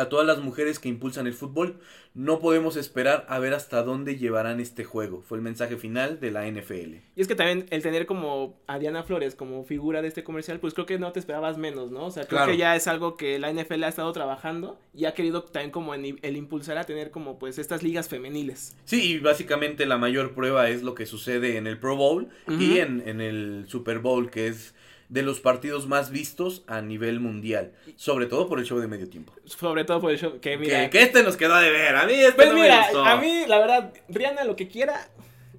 a 0.00 0.08
todas 0.08 0.26
las 0.26 0.38
mujeres 0.40 0.78
que 0.78 0.88
impulsan 0.88 1.26
el 1.26 1.34
fútbol. 1.34 1.78
No 2.12 2.40
podemos 2.40 2.76
esperar 2.76 3.24
a 3.28 3.38
ver 3.38 3.54
hasta 3.54 3.84
dónde 3.84 4.16
llevarán 4.16 4.58
este 4.58 4.82
juego. 4.82 5.22
Fue 5.22 5.38
el 5.38 5.42
mensaje 5.42 5.76
final 5.76 6.18
de 6.18 6.32
la 6.32 6.44
NFL. 6.50 6.94
Y 7.14 7.20
es 7.20 7.28
que 7.28 7.36
también 7.36 7.66
el 7.70 7.82
tener 7.82 8.04
como 8.06 8.58
a 8.66 8.80
Diana 8.80 9.04
Flores 9.04 9.36
como 9.36 9.62
figura 9.64 10.02
de 10.02 10.08
este 10.08 10.24
comercial, 10.24 10.58
pues 10.58 10.74
creo 10.74 10.86
que 10.86 10.98
no 10.98 11.12
te 11.12 11.20
esperabas 11.20 11.56
menos, 11.56 11.92
¿no? 11.92 12.06
O 12.06 12.10
sea, 12.10 12.24
creo 12.24 12.38
Claro. 12.38 12.50
que 12.52 12.58
ya 12.58 12.74
es 12.74 12.88
algo 12.88 13.16
que 13.16 13.38
la 13.38 13.50
NFL 13.52 13.84
ha 13.84 13.88
estado 13.88 14.10
trabajando 14.12 14.76
y 14.92 15.04
ha 15.04 15.14
querido 15.14 15.44
también 15.44 15.70
como 15.70 15.94
en- 15.94 16.18
el 16.22 16.36
impulsar 16.36 16.78
a 16.78 16.84
tener 16.84 17.12
como 17.12 17.38
pues 17.38 17.58
estas 17.58 17.84
ligas 17.84 18.08
femeniles. 18.08 18.76
Sí, 18.84 19.12
y 19.12 19.18
básicamente 19.20 19.86
la 19.86 19.96
mayor 19.98 20.34
prueba 20.34 20.68
es 20.68 20.82
lo 20.82 20.94
que 20.96 21.06
sucede 21.06 21.56
en 21.58 21.68
el 21.68 21.78
Pro 21.78 21.94
Bowl 21.96 22.28
y 22.48 22.78
en, 22.78 23.02
en 23.06 23.20
el 23.20 23.66
Super 23.68 24.00
Bowl, 24.00 24.30
que 24.30 24.48
es 24.48 24.74
de 25.10 25.22
los 25.22 25.40
partidos 25.40 25.86
más 25.86 26.10
vistos 26.10 26.62
a 26.66 26.80
nivel 26.80 27.20
mundial. 27.20 27.72
Sobre 27.96 28.26
todo 28.26 28.48
por 28.48 28.58
el 28.60 28.64
show 28.64 28.78
de 28.78 28.86
medio 28.86 29.08
tiempo. 29.10 29.34
Sobre 29.44 29.84
todo 29.84 30.00
por 30.00 30.10
el 30.12 30.18
show, 30.18 30.40
que 30.40 30.56
mira... 30.56 30.84
que, 30.84 30.90
que 30.98 31.02
este 31.02 31.22
nos 31.22 31.36
quedó 31.36 31.56
de 31.56 31.70
ver. 31.70 31.96
A 31.96 32.06
mí 32.06 32.14
este 32.14 32.32
Pues 32.32 32.48
no 32.48 32.54
me 32.54 32.62
mira, 32.62 32.82
gustó. 32.84 33.04
a 33.04 33.16
mí 33.20 33.44
la 33.46 33.58
verdad, 33.58 33.92
Rihanna 34.08 34.44
lo 34.44 34.56
que 34.56 34.68
quiera, 34.68 35.10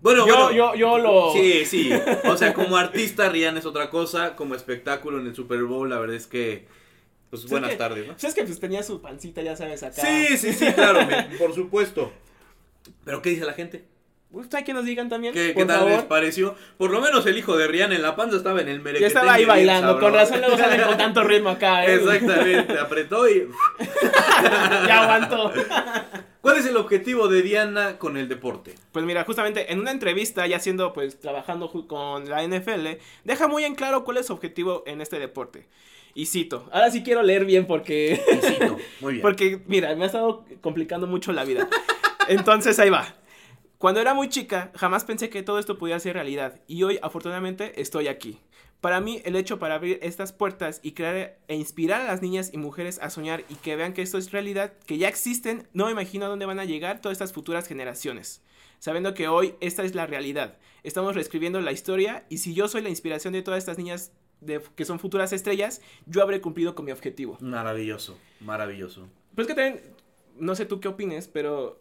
Bueno, 0.02 0.26
yo, 0.26 0.34
bueno. 0.46 0.52
yo, 0.54 0.76
yo 0.76 0.98
lo... 0.98 1.34
Sí, 1.34 1.66
sí. 1.66 1.92
O 2.26 2.38
sea, 2.38 2.54
como 2.54 2.78
artista, 2.78 3.30
Rihanna 3.30 3.60
es 3.60 3.66
otra 3.66 3.90
cosa. 3.90 4.36
Como 4.36 4.56
espectáculo 4.56 5.20
en 5.20 5.28
el 5.28 5.36
Super 5.36 5.62
Bowl, 5.64 5.90
la 5.90 6.00
verdad 6.00 6.16
es 6.16 6.26
que. 6.28 6.66
Pues 7.30 7.46
buenas 7.48 7.70
que- 7.72 7.76
tardes, 7.78 8.08
¿no? 8.08 8.16
Es 8.22 8.34
que 8.34 8.44
pues 8.44 8.60
tenía 8.60 8.84
su 8.84 9.02
pancita, 9.02 9.42
ya 9.42 9.56
sabes, 9.56 9.84
acá. 9.84 10.02
Sí, 10.02 10.38
sí, 10.38 10.52
sí, 10.54 10.66
claro, 10.74 11.06
me- 11.06 11.38
por 11.38 11.54
supuesto. 11.54 12.12
Pero, 13.06 13.22
¿qué 13.22 13.30
dice 13.32 13.46
la 13.46 13.54
gente? 13.54 13.86
Pues 14.32 14.48
hay 14.54 14.63
que 14.63 14.74
nos 14.74 14.86
digan 14.86 15.10
también, 15.10 15.34
¿Qué, 15.34 15.54
tal 15.54 15.80
favor. 15.80 15.91
les 15.91 16.04
pareció? 16.04 16.56
Por 16.78 16.89
lo 16.89 17.02
menos 17.02 17.26
el 17.26 17.38
hijo 17.38 17.58
de 17.58 17.67
Rihanna 17.67 17.96
en 17.96 18.02
la 18.02 18.15
panza 18.15 18.38
estaba 18.38 18.62
en 18.62 18.70
el 18.70 18.78
Ya 18.78 18.84
merequetengue 18.84 19.08
estaba 19.08 19.34
ahí 19.34 19.44
bailando, 19.44 20.00
con 20.00 20.13
razón 20.13 20.39
luego 20.39 20.58
salen 20.58 20.82
con 20.82 20.98
tanto 20.98 21.24
ritmo 21.24 21.50
acá, 21.50 21.86
¿eh? 21.86 21.96
Exactamente, 21.96 22.80
apretó 22.80 23.28
y... 23.28 23.50
ya 24.88 25.04
aguantó. 25.04 25.52
¿Cuál 26.39 26.58
es 26.58 26.65
el 26.65 26.78
objetivo 26.78 27.28
de 27.28 27.41
Diana 27.41 27.98
con 28.00 28.15
el 28.15 28.30
deporte? 28.30 28.76
Pues 28.94 29.04
mira, 29.04 29.26
justamente 29.26 29.72
en 29.72 29.80
una 29.80 29.91
entrevista, 29.91 30.48
ya 30.48 30.60
siendo 30.60 30.94
pues 30.94 31.20
trabajando 31.20 31.70
con 31.88 32.30
la 32.30 32.41
NFL, 32.48 32.88
deja 33.26 33.48
muy 33.50 33.65
en 33.65 33.76
claro 33.76 34.06
cuál 34.06 34.17
es 34.17 34.28
su 34.28 34.34
objetivo 34.34 34.84
en 34.88 35.02
este 35.02 35.20
deporte. 35.20 35.67
Y 36.13 36.26
cito, 36.26 36.70
ahora 36.72 36.89
sí 36.89 37.04
quiero 37.04 37.22
leer 37.22 37.44
bien 37.46 37.67
porque, 37.67 38.22
Y 38.32 38.46
cito, 38.46 38.78
Muy 39.02 39.13
bien. 39.13 39.22
porque 39.22 39.62
mira, 39.67 39.94
me 39.96 40.04
ha 40.04 40.08
estado 40.08 40.46
complicando 40.62 41.06
mucho 41.06 41.34
la 41.34 41.44
vida. 41.44 41.67
Entonces 42.30 42.80
ahí 42.80 42.89
va. 42.89 43.13
Cuando 43.82 44.00
era 44.00 44.13
muy 44.13 44.30
chica, 44.30 44.72
jamás 44.76 45.06
pensé 45.06 45.32
que 45.32 45.41
todo 45.41 45.58
esto 45.58 45.80
pudiera 45.80 46.00
ser 46.00 46.13
realidad 46.13 46.62
y 46.67 46.84
hoy 46.84 47.00
afortunadamente 47.02 47.82
estoy 47.82 48.10
aquí. 48.10 48.38
Para 48.80 49.02
mí, 49.02 49.24
el 49.26 49.36
hecho 49.36 49.58
para 49.58 49.74
abrir 49.74 49.98
estas 50.04 50.34
puertas 50.34 50.82
y 50.84 50.91
crear 50.91 51.39
e 51.48 51.56
inspirar 51.56 52.02
a 52.02 52.04
las 52.06 52.22
niñas 52.22 52.52
y 52.54 52.58
mujeres 52.60 53.00
a 53.02 53.10
soñar 53.10 53.44
y 53.50 53.56
que 53.56 53.76
vean 53.76 53.94
que 53.94 54.04
esto 54.04 54.20
es 54.20 54.32
realidad, 54.32 54.74
que 54.86 55.00
ya 55.00 55.08
existen, 55.08 55.67
no 55.74 55.86
me 55.86 55.94
imagino 55.94 56.26
a 56.26 56.30
dónde 56.30 56.46
van 56.46 56.60
a 56.60 56.65
llegar 56.65 57.02
todas 57.02 57.15
estas 57.15 57.34
futuras 57.34 57.67
generaciones. 57.67 58.44
Sabiendo 58.78 59.15
que 59.15 59.28
hoy 59.28 59.56
esta 59.62 59.84
es 59.84 59.96
la 59.96 60.06
realidad. 60.06 60.60
Estamos 60.84 61.15
reescribiendo 61.15 61.60
la 61.60 61.72
historia 61.72 62.24
y 62.30 62.38
si 62.38 62.54
yo 62.54 62.67
soy 62.67 62.84
la 62.84 62.89
inspiración 62.89 63.34
de 63.34 63.41
todas 63.41 63.58
estas 63.58 63.80
niñas 63.80 64.12
de- 64.41 64.62
que 64.76 64.86
son 64.86 65.00
futuras 65.00 65.34
estrellas, 65.34 65.82
yo 66.06 66.22
habré 66.22 66.39
cumplido 66.39 66.76
con 66.76 66.86
mi 66.86 66.91
objetivo. 66.91 67.36
Maravilloso, 67.41 68.15
maravilloso. 68.41 69.08
Pero 69.34 69.41
es 69.41 69.48
que 69.48 69.56
también, 69.60 69.84
no 70.38 70.54
sé 70.54 70.67
tú 70.67 70.80
qué 70.80 70.88
opines, 70.88 71.28
pero 71.28 71.80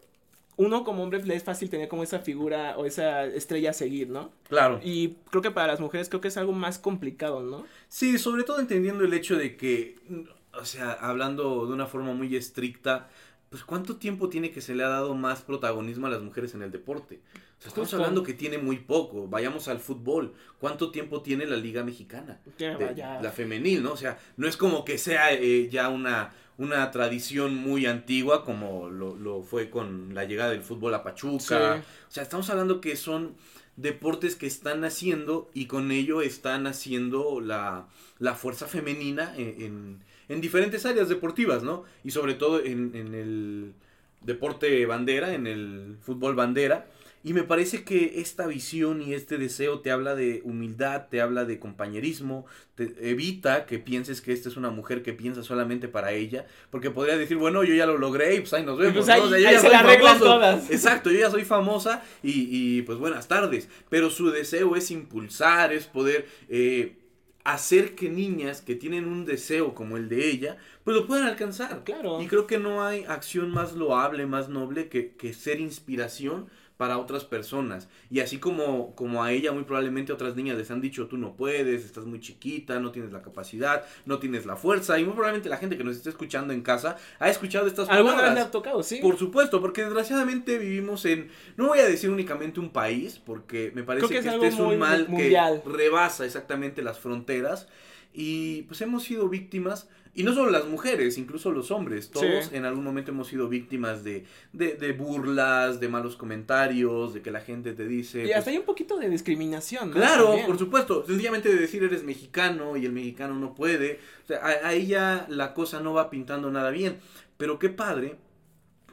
uno 0.61 0.83
como 0.83 1.03
hombre 1.03 1.23
le 1.23 1.35
es 1.35 1.43
fácil 1.43 1.69
tener 1.69 1.87
como 1.87 2.03
esa 2.03 2.19
figura 2.19 2.77
o 2.77 2.85
esa 2.85 3.25
estrella 3.25 3.71
a 3.71 3.73
seguir, 3.73 4.09
¿no? 4.09 4.31
Claro. 4.49 4.79
Y 4.83 5.15
creo 5.29 5.41
que 5.41 5.51
para 5.51 5.67
las 5.67 5.79
mujeres 5.79 6.07
creo 6.09 6.21
que 6.21 6.27
es 6.29 6.37
algo 6.37 6.53
más 6.53 6.77
complicado, 6.79 7.41
¿no? 7.41 7.65
Sí, 7.89 8.17
sobre 8.17 8.43
todo 8.43 8.59
entendiendo 8.59 9.03
el 9.03 9.13
hecho 9.13 9.35
de 9.37 9.55
que, 9.57 9.95
mm, 10.09 10.21
o 10.59 10.65
sea, 10.65 10.91
hablando 10.91 11.65
de 11.65 11.73
una 11.73 11.87
forma 11.87 12.13
muy 12.13 12.35
estricta, 12.35 13.09
pues 13.49 13.63
cuánto 13.65 13.97
tiempo 13.97 14.29
tiene 14.29 14.51
que 14.51 14.61
se 14.61 14.75
le 14.75 14.83
ha 14.83 14.87
dado 14.87 15.13
más 15.13 15.41
protagonismo 15.41 16.07
a 16.07 16.09
las 16.09 16.21
mujeres 16.21 16.53
en 16.55 16.61
el 16.61 16.71
deporte. 16.71 17.19
O 17.35 17.61
sea, 17.61 17.67
estamos 17.67 17.89
Justo. 17.89 17.97
hablando 17.97 18.23
que 18.23 18.33
tiene 18.33 18.57
muy 18.57 18.77
poco. 18.77 19.27
Vayamos 19.27 19.67
al 19.67 19.79
fútbol. 19.79 20.33
¿Cuánto 20.59 20.89
tiempo 20.89 21.21
tiene 21.21 21.45
la 21.45 21.57
Liga 21.57 21.83
Mexicana? 21.83 22.39
De- 22.57 22.95
la 23.21 23.31
femenil, 23.31 23.83
¿no? 23.83 23.91
O 23.91 23.97
sea, 23.97 24.17
no 24.37 24.47
es 24.47 24.55
como 24.57 24.83
que 24.85 24.97
sea 24.97 25.33
eh, 25.33 25.67
ya 25.69 25.89
una, 25.89 26.33
una 26.61 26.91
tradición 26.91 27.55
muy 27.55 27.87
antigua 27.87 28.45
como 28.45 28.89
lo, 28.89 29.15
lo 29.15 29.41
fue 29.41 29.71
con 29.71 30.13
la 30.13 30.25
llegada 30.25 30.51
del 30.51 30.61
fútbol 30.61 30.93
a 30.93 31.01
Pachuca. 31.01 31.77
Sí. 31.77 31.81
O 32.07 32.11
sea, 32.11 32.21
estamos 32.21 32.49
hablando 32.51 32.81
que 32.81 32.95
son 32.95 33.35
deportes 33.77 34.35
que 34.35 34.45
están 34.45 34.81
naciendo 34.81 35.49
y 35.55 35.65
con 35.65 35.91
ello 35.91 36.21
están 36.21 36.67
haciendo 36.67 37.41
la, 37.41 37.87
la 38.19 38.35
fuerza 38.35 38.67
femenina 38.67 39.33
en, 39.37 39.61
en, 39.61 39.99
en 40.29 40.41
diferentes 40.41 40.85
áreas 40.85 41.09
deportivas, 41.09 41.63
¿no? 41.63 41.83
Y 42.03 42.11
sobre 42.11 42.35
todo 42.35 42.63
en, 42.63 42.91
en 42.93 43.15
el 43.15 43.73
deporte 44.21 44.85
bandera, 44.85 45.33
en 45.33 45.47
el 45.47 45.97
fútbol 45.99 46.35
bandera. 46.35 46.85
Y 47.23 47.33
me 47.33 47.43
parece 47.43 47.83
que 47.83 48.13
esta 48.19 48.47
visión 48.47 49.01
y 49.01 49.13
este 49.13 49.37
deseo 49.37 49.81
te 49.81 49.91
habla 49.91 50.15
de 50.15 50.41
humildad, 50.43 51.07
te 51.09 51.21
habla 51.21 51.45
de 51.45 51.59
compañerismo, 51.59 52.47
te 52.73 52.95
evita 53.11 53.67
que 53.67 53.77
pienses 53.77 54.21
que 54.21 54.33
esta 54.33 54.49
es 54.49 54.57
una 54.57 54.71
mujer 54.71 55.03
que 55.03 55.13
piensa 55.13 55.43
solamente 55.43 55.87
para 55.87 56.13
ella, 56.13 56.47
porque 56.71 56.89
podría 56.89 57.17
decir, 57.17 57.37
bueno, 57.37 57.63
yo 57.63 57.75
ya 57.75 57.85
lo 57.85 57.99
logré 57.99 58.35
y 58.35 58.39
pues 58.39 58.53
ahí 58.53 58.65
nos 58.65 58.79
vemos. 58.79 58.93
pues 58.95 59.07
¿no? 59.07 59.13
ahí- 59.13 59.21
O 59.21 59.29
sea, 59.29 59.39
yo 59.39 59.47
ahí 59.47 59.53
ya 59.53 59.59
se 59.61 59.69
la 59.69 59.79
arreglan 59.79 60.17
todas. 60.19 60.71
Exacto, 60.71 61.11
yo 61.11 61.19
ya 61.19 61.29
soy 61.29 61.45
famosa 61.45 62.01
y, 62.23 62.47
y, 62.49 62.81
pues 62.81 62.97
buenas 62.97 63.27
tardes, 63.27 63.69
pero 63.89 64.09
su 64.09 64.31
deseo 64.31 64.75
es 64.75 64.89
impulsar, 64.89 65.73
es 65.73 65.85
poder 65.85 66.25
eh, 66.49 66.95
hacer 67.43 67.95
que 67.95 68.09
niñas 68.09 68.61
que 68.61 68.75
tienen 68.75 69.05
un 69.05 69.25
deseo 69.25 69.73
como 69.73 69.97
el 69.97 70.09
de 70.09 70.29
ella, 70.29 70.57
pues 70.83 70.95
lo 70.97 71.05
puedan 71.07 71.27
alcanzar. 71.27 71.83
Claro. 71.83 72.21
Y 72.21 72.27
creo 72.27 72.47
que 72.47 72.57
no 72.57 72.83
hay 72.83 73.03
acción 73.07 73.51
más 73.51 73.73
loable, 73.73 74.25
más 74.25 74.49
noble 74.49 74.89
que, 74.89 75.11
que 75.15 75.33
ser 75.33 75.59
inspiración 75.59 76.49
para 76.81 76.97
otras 76.97 77.25
personas. 77.25 77.87
Y 78.09 78.21
así 78.21 78.39
como, 78.39 78.95
como 78.95 79.23
a 79.23 79.31
ella 79.31 79.51
muy 79.51 79.65
probablemente 79.65 80.11
otras 80.11 80.35
niñas 80.35 80.57
les 80.57 80.71
han 80.71 80.81
dicho, 80.81 81.05
tú 81.05 81.15
no 81.15 81.35
puedes, 81.35 81.85
estás 81.85 82.05
muy 82.05 82.19
chiquita, 82.19 82.79
no 82.79 82.91
tienes 82.91 83.11
la 83.11 83.21
capacidad, 83.21 83.85
no 84.07 84.17
tienes 84.17 84.47
la 84.47 84.55
fuerza. 84.55 84.97
Y 84.97 85.03
muy 85.03 85.13
probablemente 85.13 85.47
la 85.47 85.57
gente 85.57 85.77
que 85.77 85.83
nos 85.83 85.95
esté 85.95 86.09
escuchando 86.09 86.53
en 86.53 86.63
casa 86.63 86.97
ha 87.19 87.29
escuchado 87.29 87.67
estas 87.67 87.87
¿Alguna 87.87 88.13
vez 88.13 88.21
palabras. 88.21 88.33
le 88.33 88.41
ha 88.41 88.49
tocado? 88.49 88.81
Sí. 88.81 88.97
Por 88.99 89.15
supuesto, 89.19 89.61
porque 89.61 89.83
desgraciadamente 89.83 90.57
vivimos 90.57 91.05
en, 91.05 91.29
no 91.55 91.67
voy 91.67 91.77
a 91.77 91.85
decir 91.85 92.09
únicamente 92.09 92.59
un 92.59 92.71
país, 92.71 93.21
porque 93.23 93.71
me 93.75 93.83
parece 93.83 94.07
Creo 94.07 94.19
que, 94.19 94.23
que 94.23 94.29
es 94.29 94.33
este 94.43 94.47
es 94.47 94.59
un 94.59 94.79
mal 94.79 95.07
mundial. 95.07 95.61
que 95.63 95.69
rebasa 95.69 96.25
exactamente 96.25 96.81
las 96.81 96.97
fronteras 96.97 97.67
y 98.11 98.63
pues 98.63 98.81
hemos 98.81 99.03
sido 99.03 99.29
víctimas, 99.29 99.87
y 100.13 100.23
no 100.23 100.33
solo 100.33 100.51
las 100.51 100.65
mujeres, 100.67 101.17
incluso 101.17 101.51
los 101.51 101.71
hombres, 101.71 102.11
todos 102.11 102.45
Sí. 102.45 102.55
en 102.55 102.65
algún 102.65 102.83
momento 102.83 103.11
hemos 103.11 103.27
sido 103.27 103.47
víctimas 103.47 104.03
de, 104.03 104.25
de, 104.51 104.73
de 104.75 104.91
burlas, 104.93 105.79
de 105.79 105.87
malos 105.87 106.15
comentarios, 106.17 107.13
de 107.13 107.21
que 107.21 107.31
la 107.31 107.39
gente 107.41 107.73
te 107.73 107.87
dice... 107.87 108.19
Y 108.19 108.25
pues, 108.25 108.35
hasta 108.37 108.51
hay 108.51 108.57
un 108.57 108.65
poquito 108.65 108.97
de 108.97 109.09
discriminación, 109.09 109.89
¿no? 109.89 109.95
Claro, 109.95 110.25
También. 110.27 110.47
por 110.47 110.57
supuesto. 110.59 111.05
Sencillamente 111.05 111.47
de 111.49 111.55
decir 111.55 111.83
eres 111.83 112.03
mexicano 112.03 112.75
y 112.77 112.85
el 112.85 112.91
mexicano 112.91 113.35
no 113.35 113.53
puede. 113.55 113.99
O 114.23 114.27
sea, 114.27 114.41
ahí 114.65 114.87
ya 114.87 115.25
la 115.29 115.53
cosa 115.53 115.79
no 115.79 115.93
va 115.93 116.09
pintando 116.09 116.51
nada 116.51 116.71
bien. 116.71 116.97
Pero 117.37 117.57
qué 117.57 117.69
padre 117.69 118.17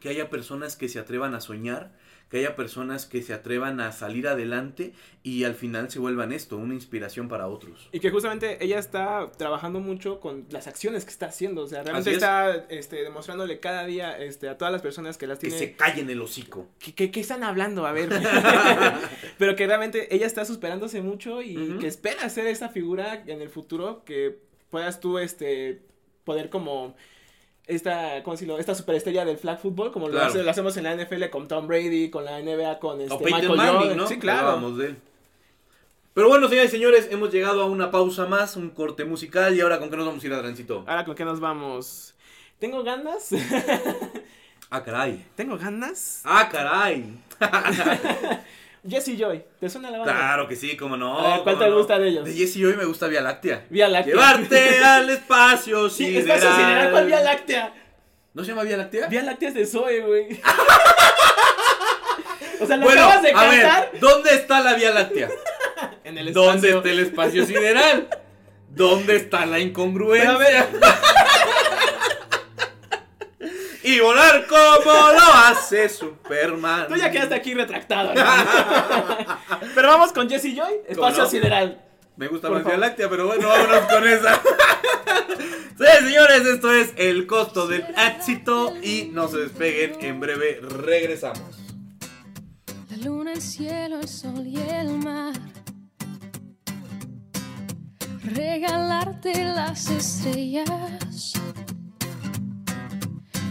que 0.01 0.09
haya 0.11 0.31
personas 0.31 0.77
que 0.77 0.89
se 0.89 1.01
atrevan 1.01 1.35
a 1.35 1.41
soñar, 1.41 1.93
que 2.29 2.39
haya 2.39 2.57
personas 2.57 3.07
que 3.07 3.23
se 3.23 3.33
atrevan 3.33 3.81
a 3.81 3.93
salir 3.93 4.29
adelante 4.29 4.93
y 5.23 5.45
al 5.45 5.55
final 5.55 5.91
se 5.91 5.99
vuelvan 5.99 6.33
esto, 6.33 6.57
una 6.57 6.75
inspiración 6.75 7.29
para 7.29 7.49
otros. 7.49 7.89
Y 7.93 8.01
que 8.01 8.11
justamente 8.11 8.63
ella 8.63 8.79
está 8.79 9.31
trabajando 9.37 9.81
mucho 9.81 10.21
con 10.21 10.47
las 10.51 10.67
acciones 10.67 11.05
que 11.05 11.11
está 11.11 11.27
haciendo. 11.27 11.63
O 11.63 11.67
sea, 11.67 11.83
realmente 11.83 12.11
es. 12.11 12.17
está 12.17 12.67
este, 12.69 13.03
demostrándole 13.03 13.61
cada 13.61 13.87
día 13.87 14.19
este, 14.19 14.49
a 14.49 14.59
todas 14.59 14.73
las 14.73 14.83
personas 14.83 15.17
que 15.17 15.27
las 15.27 15.39
Que 15.39 15.49
tiene. 15.49 15.59
se 15.59 15.73
callen 15.73 16.11
el 16.11 16.21
hocico. 16.21 16.69
¿Qué, 16.79 16.95
qué, 16.95 17.11
qué 17.11 17.21
están 17.21 17.45
hablando? 17.45 17.87
A 17.87 17.93
ver. 17.93 18.09
Pero 19.39 19.57
que 19.57 19.67
realmente 19.67 20.15
ella 20.15 20.27
está 20.27 20.45
superándose 20.45 21.01
mucho 21.01 21.43
y 21.43 21.79
que 21.79 21.87
espera 21.87 22.29
ser 22.29 22.47
esa 22.47 22.69
figura 22.69 23.23
en 23.27 23.41
el 23.41 23.49
futuro 23.49 24.05
que 24.05 24.39
puedas 24.71 25.01
tú 25.01 25.19
este 25.19 25.81
poder 26.25 26.51
como 26.51 26.95
esta, 27.69 28.23
¿cómo 28.25 28.35
decirlo? 28.35 28.59
Esta 28.59 28.75
superestrella 28.75 29.25
del 29.25 29.39
flag 29.39 29.61
football, 29.61 29.93
como 29.93 30.07
lo, 30.09 30.15
Claro. 30.15 30.29
hace- 30.29 30.43
lo 30.43 30.51
hacemos 30.51 30.77
en 30.77 30.85
la 30.85 30.93
NFL 30.97 31.31
con 31.31 31.47
Tom 31.47 31.67
Brady, 31.69 32.11
con 32.11 32.25
la 32.25 32.39
NBA, 32.41 32.79
con 32.81 33.01
este 33.01 33.15
o 33.15 33.21
Michael 33.21 33.57
Manning. 33.57 33.97
¿no? 33.97 34.07
Sí, 34.09 34.19
claro. 34.19 34.41
hablábamos 34.49 34.79
de 34.79 34.87
él. 34.87 34.97
Pero 36.15 36.29
bueno, 36.29 36.49
señores 36.49 36.71
y 36.73 36.77
señores, 36.77 37.09
hemos 37.13 37.31
llegado 37.33 37.63
a 37.63 37.67
una 37.67 37.93
pausa 37.93 38.27
más, 38.27 38.57
un 38.57 38.71
corte 38.71 39.05
musical 39.05 39.55
y 39.55 39.61
ahora 39.61 39.79
con 39.79 39.89
qué 39.89 39.97
nos 39.97 40.07
vamos 40.07 40.25
a 40.25 40.27
ir 40.27 40.33
a 40.33 40.39
Transito. 40.41 40.83
Ahora, 40.89 41.05
¿con 41.05 41.15
qué 41.15 41.25
nos 41.25 41.39
vamos? 41.39 42.15
¿Tengo 42.59 42.83
ganas? 42.83 43.31
Ah, 44.71 44.83
caray. 44.83 45.25
¿Tengo 45.37 45.57
ganas? 45.57 46.23
Ah, 46.25 46.49
caray. 46.51 47.19
Jesse 48.89 49.17
Joy, 49.19 49.45
¿te 49.61 49.69
suena 49.69 49.91
la 49.91 49.99
banda? 49.99 50.15
Claro 50.15 50.49
que 50.49 50.57
sí, 50.57 50.77
cómo 50.77 50.97
no. 50.97 51.19
A 51.19 51.35
ver, 51.35 51.43
¿cuál 51.45 51.59
te 51.59 51.69
no. 51.69 51.77
gusta 51.77 51.99
de 51.99 52.09
ellos? 52.09 52.25
De 52.25 52.33
Jesse 52.33 52.57
hoy 52.65 52.75
me 52.77 52.85
gusta 52.85 53.07
Vía 53.07 53.21
Láctea. 53.21 53.65
Vía 53.71 53.89
Láctea. 53.89 54.15
Llevarte 54.15 54.79
al 54.85 55.11
espacio 55.11 55.89
Sí, 55.91 56.07
sideral. 56.07 56.37
espacio 56.39 56.57
sideral, 56.57 56.91
¿cuál 56.91 57.07
Vía 57.07 57.21
Láctea? 57.21 57.75
¿No 58.35 58.45
se 58.45 58.51
llama 58.51 58.63
Vía 58.63 58.77
Láctea? 58.77 59.07
Vía 59.09 59.23
Láctea 59.23 59.49
es 59.49 59.55
de 59.55 59.67
Zoe, 59.67 60.01
güey. 60.01 60.41
O 62.61 62.67
sea, 62.67 62.77
lo 62.77 62.87
Bueno, 62.87 63.03
acabas 63.05 63.23
de 63.23 63.31
a 63.33 63.43
ver, 63.51 63.63
cantar 63.63 63.91
¿dónde 64.01 64.35
está 64.35 64.61
la 64.61 64.75
Vía 64.75 64.91
Láctea? 64.91 65.29
en 66.05 66.19
el 66.19 66.29
espacio. 66.29 66.51
¿Dónde 66.53 66.71
está 66.71 66.89
el 66.91 66.99
espacio 66.99 67.47
sideral? 67.47 68.09
¿Dónde 68.71 69.17
está 69.17 69.47
la 69.47 69.61
incongruencia? 69.61 70.37
Pero 70.39 70.59
a 70.59 70.63
ver, 70.63 70.67
Y 73.89 74.01
volar 74.01 74.47
como 74.47 75.13
lo 75.13 75.33
hace 75.47 75.89
Superman. 75.89 76.89
tú 76.89 76.97
ya 76.97 77.11
quedaste 77.11 77.35
aquí 77.35 77.55
retractado. 77.55 78.13
Pero 79.75 79.89
vamos 79.89 80.13
con 80.13 80.29
Jesse 80.29 80.55
Joy, 80.55 80.75
espacio 80.87 81.23
no? 81.23 81.31
sideral. 81.31 81.83
Me 82.15 82.29
gusta 82.29 82.49
Por 82.49 82.59
más 82.59 82.67
Vía. 82.67 82.77
Láctea, 82.77 83.09
pero 83.09 83.29
bueno, 83.29 83.49
vámonos 83.49 83.81
con 83.91 84.07
esa. 84.07 84.35
sí, 85.79 86.05
señores, 86.05 86.45
esto 86.45 86.71
es 86.71 86.93
el 86.97 87.27
costo 87.27 87.67
del 87.67 87.87
éxito 87.97 88.75
y 88.83 89.09
no 89.11 89.27
se 89.29 89.39
despeguen, 89.39 90.05
en 90.05 90.21
breve 90.21 90.61
regresamos. 90.61 91.57
La 92.91 92.97
luna, 92.99 93.33
el 93.33 93.41
cielo, 93.41 94.01
el 94.01 94.09
sol 94.09 94.47
y 94.47 94.59
el 94.59 94.99
mar. 94.99 95.33
Regalarte 98.35 99.45
las 99.45 99.89
estrellas 99.91 100.69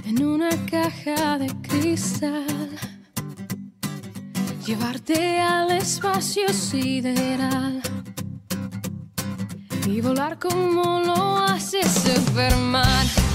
en 0.07 0.23
una 0.23 0.49
caja 0.71 1.37
de 1.37 1.47
cristal. 1.61 2.79
Llevarte 4.65 5.39
al 5.39 5.71
espacio 5.71 6.47
sideral 6.53 7.81
y 9.85 9.99
volar 9.99 10.39
como 10.39 11.01
lo 11.01 11.37
hace 11.37 11.83
Superman. 11.83 13.26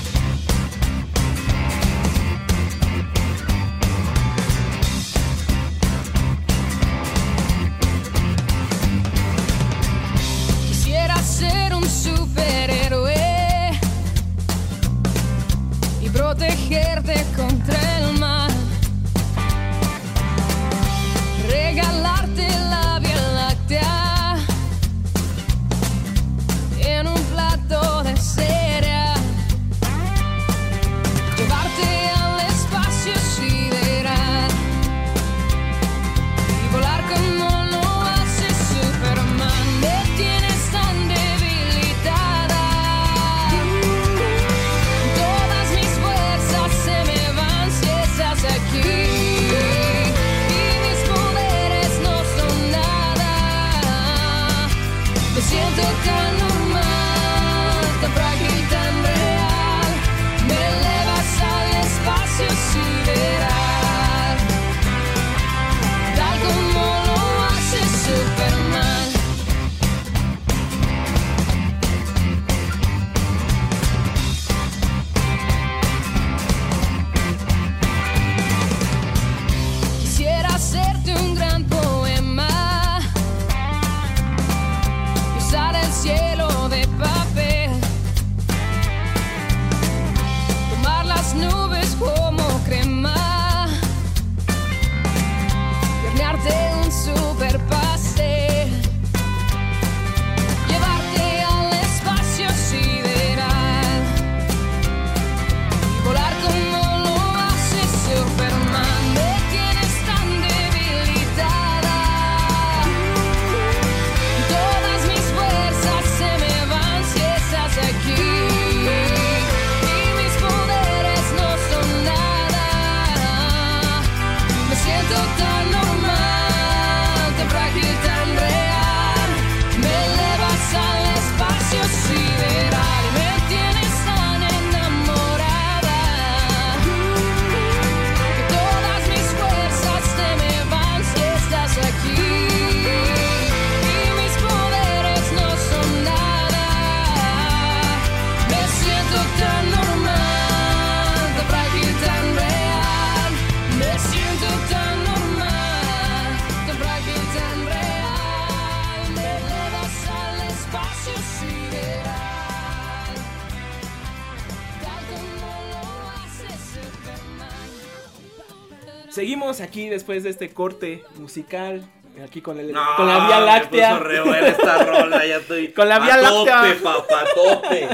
Aquí 169.62 169.88
después 169.88 170.22
de 170.22 170.30
este 170.30 170.50
corte 170.50 171.02
musical. 171.16 171.82
Aquí 172.22 172.42
con, 172.42 172.60
el, 172.60 172.72
No, 172.72 172.82
con 172.98 173.08
la 173.08 173.26
Vía 173.26 173.40
Láctea. 173.40 173.98
esta 174.46 174.84
rola, 174.84 175.24
ya 175.24 175.36
estoy. 175.36 175.68
Con 175.72 175.88
la 175.88 175.98
Vía 175.98 176.12
a 176.12 176.16
Láctea. 176.18 176.60
tope, 176.60 176.74
papá, 176.82 177.24
tope. 177.34 177.88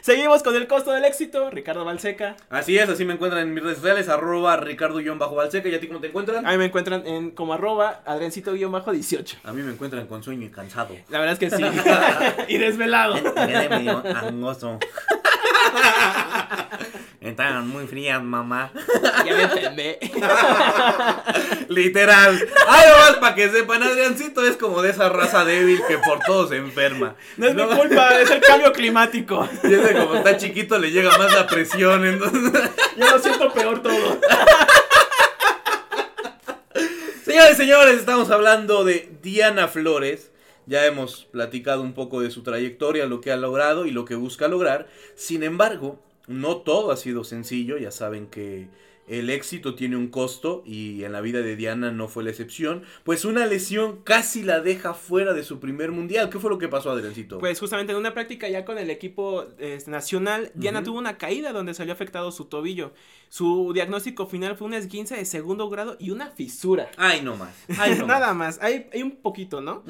Seguimos 0.00 0.42
con 0.42 0.56
el 0.56 0.66
costo 0.66 0.90
del 0.90 1.04
éxito. 1.04 1.50
Ricardo 1.50 1.84
Balseca. 1.84 2.34
Así 2.50 2.76
es, 2.76 2.88
así 2.88 3.04
me 3.04 3.12
encuentran 3.12 3.44
en 3.44 3.54
mis 3.54 3.62
redes 3.62 3.78
sociales, 3.78 4.08
arroba 4.08 4.56
ricardo-balseca. 4.56 5.68
¿Y 5.68 5.74
a 5.76 5.78
ti 5.78 5.86
cómo 5.86 6.00
te 6.00 6.08
encuentran? 6.08 6.44
A 6.44 6.50
mí 6.50 6.58
me 6.58 6.64
encuentran 6.64 7.06
en 7.06 7.30
como 7.30 7.54
arroba 7.54 8.00
adrencito-18. 8.06 9.36
A 9.44 9.52
mí 9.52 9.62
me 9.62 9.70
encuentran 9.70 10.08
con 10.08 10.24
sueño 10.24 10.46
y 10.46 10.50
cansado. 10.50 10.96
La 11.08 11.20
verdad 11.20 11.40
es 11.40 11.50
que 11.50 11.56
sí. 11.56 11.62
y 12.48 12.58
desvelado. 12.58 13.14
Estaban 17.20 17.68
muy 17.68 17.86
frías, 17.86 18.22
mamá. 18.22 18.72
ya 19.26 19.34
me 19.34 19.42
entendé. 19.42 19.98
Literal. 21.68 22.48
Ay, 22.66 22.88
nomás 22.88 23.16
para 23.20 23.34
que 23.34 23.50
sepan, 23.50 23.82
Adriancito 23.82 24.44
es 24.44 24.56
como 24.56 24.80
de 24.80 24.90
esa 24.90 25.10
raza 25.10 25.44
débil 25.44 25.82
que 25.86 25.98
por 25.98 26.20
todo 26.20 26.48
se 26.48 26.56
enferma. 26.56 27.14
No 27.36 27.48
es 27.48 27.54
mi 27.54 27.62
culpa, 27.62 28.20
es 28.20 28.30
el 28.30 28.40
cambio 28.40 28.72
climático. 28.72 29.46
Y 29.64 29.74
ese 29.74 29.94
como 29.94 30.16
está 30.16 30.38
chiquito 30.38 30.78
le 30.78 30.90
llega 30.90 31.16
más 31.18 31.32
la 31.32 31.46
presión, 31.46 32.06
entonces... 32.06 32.70
Yo 32.96 33.10
lo 33.10 33.18
siento 33.18 33.52
peor 33.52 33.82
todo. 33.82 34.18
Señores, 37.24 37.56
señores, 37.56 37.98
estamos 37.98 38.30
hablando 38.30 38.82
de 38.84 39.12
Diana 39.22 39.68
Flores. 39.68 40.29
Ya 40.70 40.86
hemos 40.86 41.24
platicado 41.24 41.82
un 41.82 41.94
poco 41.94 42.20
de 42.20 42.30
su 42.30 42.44
trayectoria, 42.44 43.06
lo 43.06 43.20
que 43.20 43.32
ha 43.32 43.36
logrado 43.36 43.86
y 43.86 43.90
lo 43.90 44.04
que 44.04 44.14
busca 44.14 44.46
lograr. 44.46 44.86
Sin 45.16 45.42
embargo, 45.42 45.98
no 46.28 46.58
todo 46.58 46.92
ha 46.92 46.96
sido 46.96 47.24
sencillo. 47.24 47.76
Ya 47.76 47.90
saben 47.90 48.28
que 48.28 48.68
El 49.10 49.28
éxito 49.28 49.74
tiene 49.74 49.96
un 49.96 50.06
costo 50.06 50.62
y 50.64 51.02
en 51.02 51.10
la 51.10 51.20
vida 51.20 51.40
de 51.40 51.56
Diana 51.56 51.90
no 51.90 52.06
fue 52.06 52.22
la 52.22 52.30
excepción, 52.30 52.84
pues 53.02 53.24
una 53.24 53.44
lesión 53.44 54.02
casi 54.04 54.44
la 54.44 54.60
deja 54.60 54.94
fuera 54.94 55.32
de 55.32 55.42
su 55.42 55.58
primer 55.58 55.90
mundial. 55.90 56.30
¿Qué 56.30 56.38
fue 56.38 56.48
lo 56.48 56.58
que 56.58 56.68
pasó, 56.68 56.92
Adriancito? 56.92 57.40
Pues 57.40 57.58
justamente 57.58 57.92
en 57.92 57.98
una 57.98 58.14
práctica 58.14 58.48
ya 58.48 58.64
con 58.64 58.78
el 58.78 58.88
equipo 58.88 59.46
este, 59.58 59.90
nacional, 59.90 60.52
Diana 60.54 60.84
tuvo 60.84 61.00
una 61.00 61.18
caída 61.18 61.52
donde 61.52 61.74
salió 61.74 61.92
afectado 61.92 62.30
su 62.30 62.44
tobillo. 62.44 62.92
Su 63.28 63.72
diagnóstico 63.74 64.26
final 64.26 64.56
fue 64.56 64.68
una 64.68 64.76
esguince 64.76 65.16
de 65.16 65.24
segundo 65.24 65.68
grado 65.68 65.96
y 65.98 66.10
una 66.10 66.30
fisura. 66.30 66.92
Ay, 66.96 67.20
no 67.22 67.34
más. 67.34 67.56
Ay, 67.80 67.96
no 67.98 68.06
Nada 68.06 68.32
más, 68.32 68.60
hay, 68.62 68.90
hay 68.92 69.02
un 69.02 69.16
poquito, 69.16 69.60
¿no? 69.60 69.82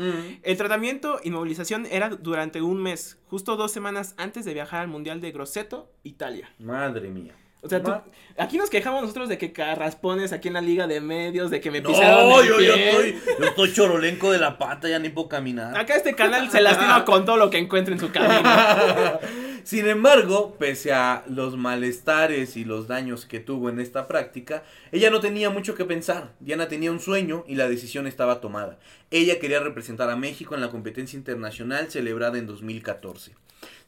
El 0.43 0.57
tratamiento, 0.57 1.21
inmovilización, 1.25 1.85
era 1.91 2.09
durante 2.09 2.63
un 2.63 2.83
mes, 2.83 3.19
justo 3.27 3.57
dos 3.57 3.71
semanas 3.71 4.15
antes 4.17 4.47
de 4.47 4.55
viajar 4.55 4.81
al 4.81 4.89
Mundial 4.89 5.21
de 5.21 5.31
Grosseto, 5.31 5.93
Italia. 6.05 6.51
Madre 6.59 7.11
mía. 7.11 7.35
O 7.63 7.69
sea, 7.69 7.83
tú- 7.83 7.93
aquí 8.39 8.57
nos 8.57 8.71
quejamos 8.71 9.03
nosotros 9.03 9.29
de 9.29 9.37
que 9.37 9.53
carraspones 9.53 10.33
aquí 10.33 10.49
en 10.49 10.55
la 10.55 10.61
liga 10.63 10.87
de 10.87 11.01
medios, 11.01 11.51
de 11.51 11.61
que 11.61 11.71
me 11.71 11.83
pisaron 11.83 12.29
No, 12.29 12.41
el 12.41 12.49
yo, 12.49 12.61
yo 12.61 12.75
estoy, 12.75 13.19
yo 13.39 13.45
estoy 13.45 13.73
chorolenco 13.73 14.33
de 14.33 14.39
la 14.39 14.57
pata, 14.59 14.89
ya 14.89 14.99
ni 14.99 15.11
puedo 15.11 15.29
caminar. 15.29 15.77
Acá 15.77 15.95
este 15.97 16.15
canal 16.15 16.51
se 16.51 16.61
lastima 16.63 17.05
con 17.05 17.25
todo 17.27 17.37
lo 17.37 17.51
que 17.51 17.59
encuentre 17.59 17.93
en 17.95 18.01
su 18.01 18.11
camino. 18.11 18.41
Sin 19.65 19.87
embargo, 19.87 20.57
pese 20.59 20.93
a 20.95 21.23
los 21.29 21.57
malestares 21.59 22.57
y 22.57 22.65
los 22.65 22.89
daños 22.89 23.27
que 23.27 23.41
tuvo 23.41 23.69
en 23.69 23.79
esta 23.79 24.09
práctica, 24.09 24.63
ella 24.91 25.11
no 25.11 25.21
tenía 25.21 25.51
mucho 25.51 25.75
que 25.75 25.85
pensar. 25.85 26.33
Diana 26.41 26.67
tenía 26.67 26.91
un 26.91 26.99
sueño 26.99 27.45
y 27.47 27.57
la 27.57 27.69
decisión 27.69 28.07
estaba 28.07 28.41
tomada. 28.41 28.79
Ella 29.11 29.39
quería 29.39 29.61
representar 29.61 30.09
a 30.09 30.17
México 30.17 30.55
en 30.55 30.63
la 30.63 30.71
competencia 30.71 31.17
internacional 31.19 31.91
celebrada 31.91 32.39
en 32.39 32.47
2014. 32.47 33.33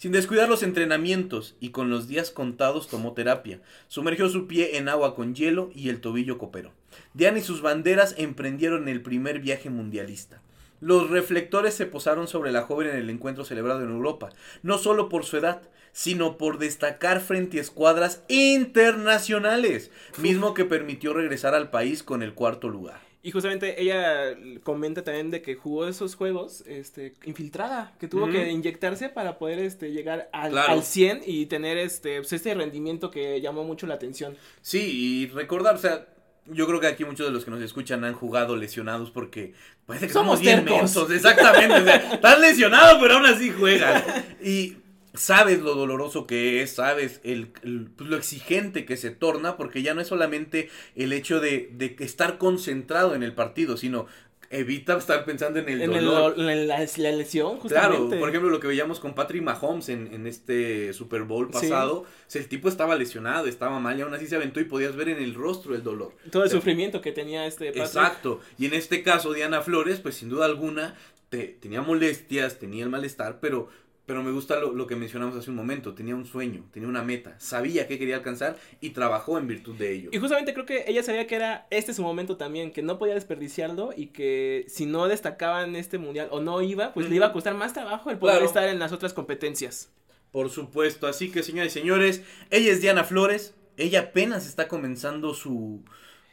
Sin 0.03 0.11
descuidar 0.11 0.49
los 0.49 0.65
entrenamientos 0.65 1.55
y 1.61 1.69
con 1.69 1.89
los 1.89 2.09
días 2.09 2.33
contados 2.33 2.89
tomó 2.89 3.13
terapia. 3.13 3.61
Sumergió 3.87 4.29
su 4.29 4.49
pie 4.49 4.77
en 4.77 4.89
agua 4.89 5.15
con 5.15 5.37
hielo 5.37 5.71
y 5.77 5.91
el 5.91 6.01
tobillo 6.01 6.39
cooperó. 6.39 6.73
Diana 7.15 7.39
y 7.39 7.43
sus 7.43 7.63
banderas 7.63 8.17
emprendieron 8.19 8.89
el 8.89 9.01
primer 9.01 9.39
viaje 9.39 9.71
mundialista. 9.71 10.43
Los 10.81 11.09
reflectores 11.09 11.75
se 11.75 11.87
posaron 11.87 12.27
sobre 12.27 12.51
la 12.51 12.63
joven 12.63 12.89
en 12.89 12.97
el 12.97 13.11
encuentro 13.11 13.45
celebrado 13.45 13.85
en 13.85 13.91
Europa, 13.91 14.31
no 14.65 14.77
solo 14.77 15.09
por 15.09 15.25
su 15.25 15.37
edad, 15.37 15.63
sino 15.93 16.37
por 16.37 16.59
destacar 16.59 17.21
frente 17.21 17.59
a 17.59 17.61
escuadras 17.61 18.25
internacionales, 18.27 19.93
mismo 20.19 20.53
que 20.53 20.65
permitió 20.65 21.15
regresar 21.15 21.55
al 21.55 21.71
país 21.71 22.03
con 22.03 22.25
el 22.25 22.35
cuarto 22.35 22.69
lugar. 22.69 23.12
Y 23.25 23.31
justamente 23.31 23.81
ella 23.81 24.37
comenta 24.65 25.05
también 25.05 25.31
de 25.31 25.43
que 25.43 25.55
jugó 25.55 25.87
esos 25.87 26.17
juegos 26.17 26.65
este, 26.67 27.15
infiltrada, 27.25 27.95
que 28.01 28.09
tuvo 28.09 28.29
que 28.29 28.51
inyectarse 28.51 29.09
para 29.11 29.39
poder 29.39 29.61
este, 29.61 29.93
llegar 29.93 30.29
al, 30.33 30.51
Claro. 30.51 30.73
al 30.73 30.83
100 30.83 31.21
y 31.25 31.47
tener 31.47 31.77
este, 31.79 32.19
pues, 32.19 32.33
este 32.33 32.53
rendimiento 32.55 33.13
que 33.13 33.41
llamó 33.41 33.63
mucho 33.63 33.87
la 33.87 33.95
atención. 33.95 34.37
Sí, 34.61 34.81
y 34.93 35.27
recordar, 35.29 35.77
o 35.77 35.79
sea, 35.79 36.09
yo 36.47 36.67
creo 36.67 36.81
que 36.81 36.89
aquí 36.89 37.05
muchos 37.05 37.25
de 37.25 37.33
los 37.33 37.45
que 37.45 37.53
nos 37.53 37.63
escuchan 37.63 38.03
han 38.03 38.15
jugado 38.15 38.57
lesionados 38.57 39.13
porque 39.13 39.55
parece 39.87 40.09
que 40.09 40.13
somos, 40.13 40.41
Somos 40.41 40.41
bien 40.41 40.65
mensos, 40.65 41.09
exactamente, 41.13 41.77
o 41.77 41.85
sea, 41.85 41.97
estás 42.15 42.41
lesionado 42.41 42.99
pero 43.01 43.15
aún 43.15 43.27
así 43.27 43.51
juegas. 43.51 44.03
Y 44.43 44.79
sabes 45.15 45.61
lo 45.61 45.75
doloroso 45.75 46.27
que 46.27 46.63
es, 46.63 46.73
sabes 46.77 47.21
el, 47.25 47.53
el- 47.63 47.91
pues, 47.97 48.09
lo 48.09 48.17
exigente 48.17 48.85
que 48.85 48.97
se 48.97 49.11
torna 49.11 49.57
porque 49.57 49.83
ya 49.83 49.95
no 49.95 50.01
es 50.01 50.09
solamente 50.09 50.71
el 50.97 51.13
hecho 51.13 51.41
de, 51.41 51.69
de 51.73 51.97
estar 52.01 52.39
concentrado 52.39 53.15
en 53.15 53.23
el 53.23 53.35
partido, 53.35 53.77
sino 53.77 54.07
evita 54.51 54.99
estar 54.99 55.25
pensando 55.25 55.59
en 55.61 55.69
el 55.71 55.81
en 55.81 55.93
el- 55.95 56.05
dolor. 56.05 56.35
en 56.39 56.69
la, 56.69 56.79
la 56.79 57.11
lesión, 57.13 57.59
Claro, 57.61 57.93
justamente. 57.95 58.19
por 58.19 58.29
ejemplo, 58.29 58.51
lo 58.51 58.61
que 58.61 58.67
veíamos 58.67 59.01
con 59.01 59.15
Patrick 59.15 59.43
Mahomes 59.43 59.89
en, 59.89 60.13
en 60.13 60.27
este 60.27 60.93
Super 60.93 61.23
Bowl 61.23 61.47
Sí. 61.47 61.53
pasado, 61.53 62.01
o 62.01 62.07
sea, 62.27 62.43
el 62.43 62.49
tipo 62.49 62.69
estaba 62.69 62.95
lesionado, 62.97 63.47
estaba 63.47 63.81
mal 63.81 63.99
y 63.99 64.03
aún 64.03 64.13
así 64.13 64.27
se 64.27 64.37
aventó 64.37 64.61
y 64.61 64.65
podías 64.65 64.95
ver 64.95 65.09
en 65.09 65.23
el 65.23 65.35
rostro 65.35 65.75
el 65.75 65.83
dolor. 65.83 66.13
Todo 66.31 66.43
el 66.43 66.49
O 66.49 66.51
sea, 66.51 66.59
sufrimiento 66.61 67.01
que 67.01 67.13
tenía 67.13 67.47
este 67.47 67.67
Patrick. 67.69 67.85
Exacto. 67.87 68.41
Y 68.59 68.67
en 68.67 68.75
este 68.75 69.03
caso, 69.03 69.33
Diana 69.33 69.63
Flores, 69.63 70.01
pues 70.01 70.17
sin 70.17 70.29
duda 70.29 70.45
alguna, 70.45 70.97
te- 71.31 71.57
tenía 71.59 71.81
molestias, 71.81 72.59
tenía 72.59 72.85
el 72.85 72.91
malestar, 72.91 73.39
pero, 73.41 73.71
pero 74.07 74.23
me 74.23 74.33
gusta 74.33 74.59
lo, 74.59 74.73
lo 74.75 74.87
que 74.87 74.97
mencionamos 74.97 75.37
hace 75.37 75.51
un 75.51 75.57
momento. 75.57 75.95
Tenía 75.95 76.15
un 76.17 76.27
sueño, 76.27 76.65
tenía 76.73 76.89
una 76.89 77.03
meta, 77.03 77.35
sabía 77.39 77.87
qué 77.87 77.99
quería 77.99 78.17
alcanzar 78.17 78.57
y 78.81 78.91
trabajó 78.91 79.39
en 79.39 79.47
virtud 79.47 79.77
de 79.77 79.93
ello. 79.93 80.11
Y 80.13 80.19
justamente 80.19 80.53
creo 80.55 80.67
que 80.67 80.85
ella 80.89 81.03
sabía 81.03 81.27
que 81.27 81.37
era 81.37 81.67
este 81.71 81.95
su 81.95 82.03
momento 82.03 82.37
también, 82.37 82.73
que 82.73 82.83
no 82.83 82.99
podía 82.99 83.15
desperdiciarlo 83.15 83.91
y 83.97 84.09
que 84.09 84.65
si 84.69 84.87
no 84.87 85.07
destacaba 85.09 85.63
en 85.65 85.77
este 85.77 85.99
mundial 85.99 86.29
o 86.33 86.41
no 86.41 86.63
iba, 86.63 86.93
pues 86.95 87.09
le 87.09 87.17
iba 87.17 87.27
a 87.27 87.33
costar 87.33 87.55
más 87.55 87.73
trabajo 87.73 88.11
el 88.11 88.19
poder 88.19 88.35
Claro. 88.35 88.47
estar 88.47 88.69
en 88.69 88.79
las 88.79 88.93
otras 88.93 89.13
competencias. 89.15 89.91
Por 90.33 90.51
supuesto, 90.51 91.07
así 91.07 91.31
que 91.31 91.43
señoras 91.43 91.77
y 91.77 91.81
señores, 91.81 92.23
ella 92.51 92.73
es 92.73 92.81
Diana 92.81 93.05
Flores, 93.05 93.55
ella 93.77 94.01
apenas 94.01 94.47
está 94.47 94.67
comenzando 94.67 95.35
su, 95.35 95.85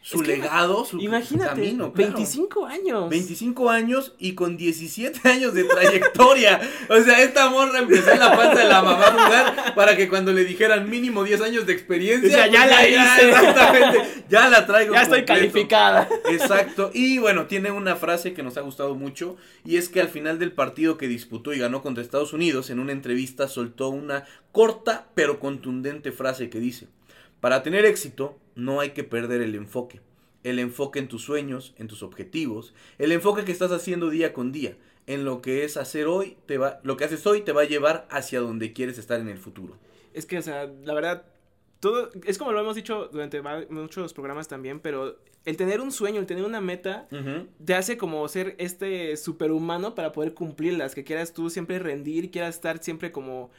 su 0.01 0.21
Es 0.21 0.27
que 0.27 0.37
legado, 0.37 0.85
su, 0.85 0.97
Imagínate, 0.99 1.49
camino. 1.49 1.91
claro. 1.91 2.13
25 2.13 2.65
años. 2.65 3.09
25 3.09 3.69
años 3.69 4.15
y 4.17 4.33
con 4.33 4.55
17 4.55 5.27
años 5.29 5.53
de 5.53 5.65
trayectoria. 5.65 6.61
O 6.89 7.01
sea, 7.01 7.21
esta 7.21 7.49
morra 7.49 7.79
empezó 7.79 8.11
en 8.11 8.19
la 8.19 8.35
panza 8.35 8.59
de 8.63 8.69
la 8.69 8.81
mamá 8.81 9.05
a 9.07 9.11
jugar 9.11 9.75
para 9.75 9.97
que 9.97 10.07
cuando 10.07 10.31
le 10.31 10.45
dijeran 10.45 10.89
mínimo 10.89 11.23
10 11.23 11.41
años 11.41 11.65
de 11.65 11.73
experiencia. 11.73 12.29
O 12.29 12.31
sea, 12.31 12.47
ya 12.47 12.63
pues 12.63 12.71
la 12.71 12.87
hice. 12.87 13.29
Exactamente. 13.29 14.23
Ya 14.29 14.49
la 14.49 14.65
traigo. 14.65 14.93
Ya 14.93 15.01
estoy 15.01 15.19
completo. 15.19 15.39
calificada. 15.39 16.09
Exacto. 16.31 16.91
Y 16.93 17.17
bueno, 17.19 17.47
tiene 17.47 17.71
una 17.71 17.95
frase 17.97 18.33
que 18.33 18.41
nos 18.41 18.57
ha 18.57 18.61
gustado 18.61 18.95
mucho. 18.95 19.35
Y 19.65 19.75
es 19.75 19.89
que 19.89 19.99
al 19.99 20.07
final 20.07 20.39
del 20.39 20.53
partido 20.53 20.97
que 20.97 21.07
disputó 21.09 21.53
y 21.53 21.59
ganó 21.59 21.81
contra 21.81 22.01
Estados 22.03 22.31
Unidos, 22.31 22.69
en 22.69 22.79
una 22.79 22.93
entrevista 22.93 23.47
soltó 23.49 23.89
una 23.89 24.23
corta 24.53 25.07
pero 25.13 25.39
contundente 25.39 26.11
frase 26.11 26.49
que 26.49 26.59
dice: 26.59 26.87
Para 27.39 27.63
tener 27.63 27.85
éxito, 27.85 28.37
no 28.55 28.79
hay 28.79 28.91
que 28.91 29.03
perder 29.03 29.41
el 29.41 29.55
enfoque. 29.55 30.01
El 30.43 30.59
enfoque 30.59 30.99
en 30.99 31.07
tus 31.07 31.23
sueños, 31.23 31.73
en 31.77 31.87
tus 31.87 32.03
objetivos, 32.03 32.73
el 32.97 33.11
enfoque 33.11 33.43
que 33.43 33.51
estás 33.51 33.71
haciendo 33.71 34.09
día 34.09 34.33
con 34.33 34.51
día, 34.51 34.77
en 35.07 35.25
lo 35.25 35.41
que 35.41 35.63
es 35.63 35.75
hacer 35.75 36.07
hoy, 36.07 36.37
te 36.45 36.57
va, 36.57 36.79
lo 36.83 36.95
que 36.95 37.03
haces 37.05 37.25
hoy 37.25 37.41
te 37.41 37.51
va 37.51 37.63
a 37.63 37.65
llevar 37.65 38.07
hacia 38.11 38.39
donde 38.39 38.73
quieres 38.73 38.97
estar 38.97 39.19
en 39.19 39.27
el 39.27 39.37
futuro. 39.37 39.75
Es 40.13 40.25
que, 40.25 40.37
o 40.37 40.41
sea, 40.41 40.71
la 40.83 40.93
verdad, 40.93 41.25
todo, 41.79 42.09
es 42.25 42.37
como 42.37 42.51
lo 42.51 42.59
hemos 42.59 42.75
dicho 42.75 43.09
durante 43.11 43.41
muchos 43.69 44.13
programas 44.13 44.47
también, 44.47 44.79
pero 44.79 45.17
el 45.45 45.57
tener 45.57 45.81
un 45.81 45.91
sueño, 45.91 46.19
el 46.19 46.25
tener 46.25 46.43
una 46.43 46.61
meta, 46.61 47.07
te 47.65 47.73
hace 47.73 47.97
como 47.97 48.27
ser 48.27 48.55
este 48.59 49.17
superhumano 49.17 49.95
para 49.95 50.11
poder 50.11 50.33
cumplirlas, 50.33 50.93
que 50.93 51.03
quieras 51.03 51.33
tú 51.33 51.49
siempre 51.49 51.79
rendir, 51.79 52.31
quieras 52.31 52.55
estar 52.55 52.83
siempre 52.83 53.11
como, 53.11 53.49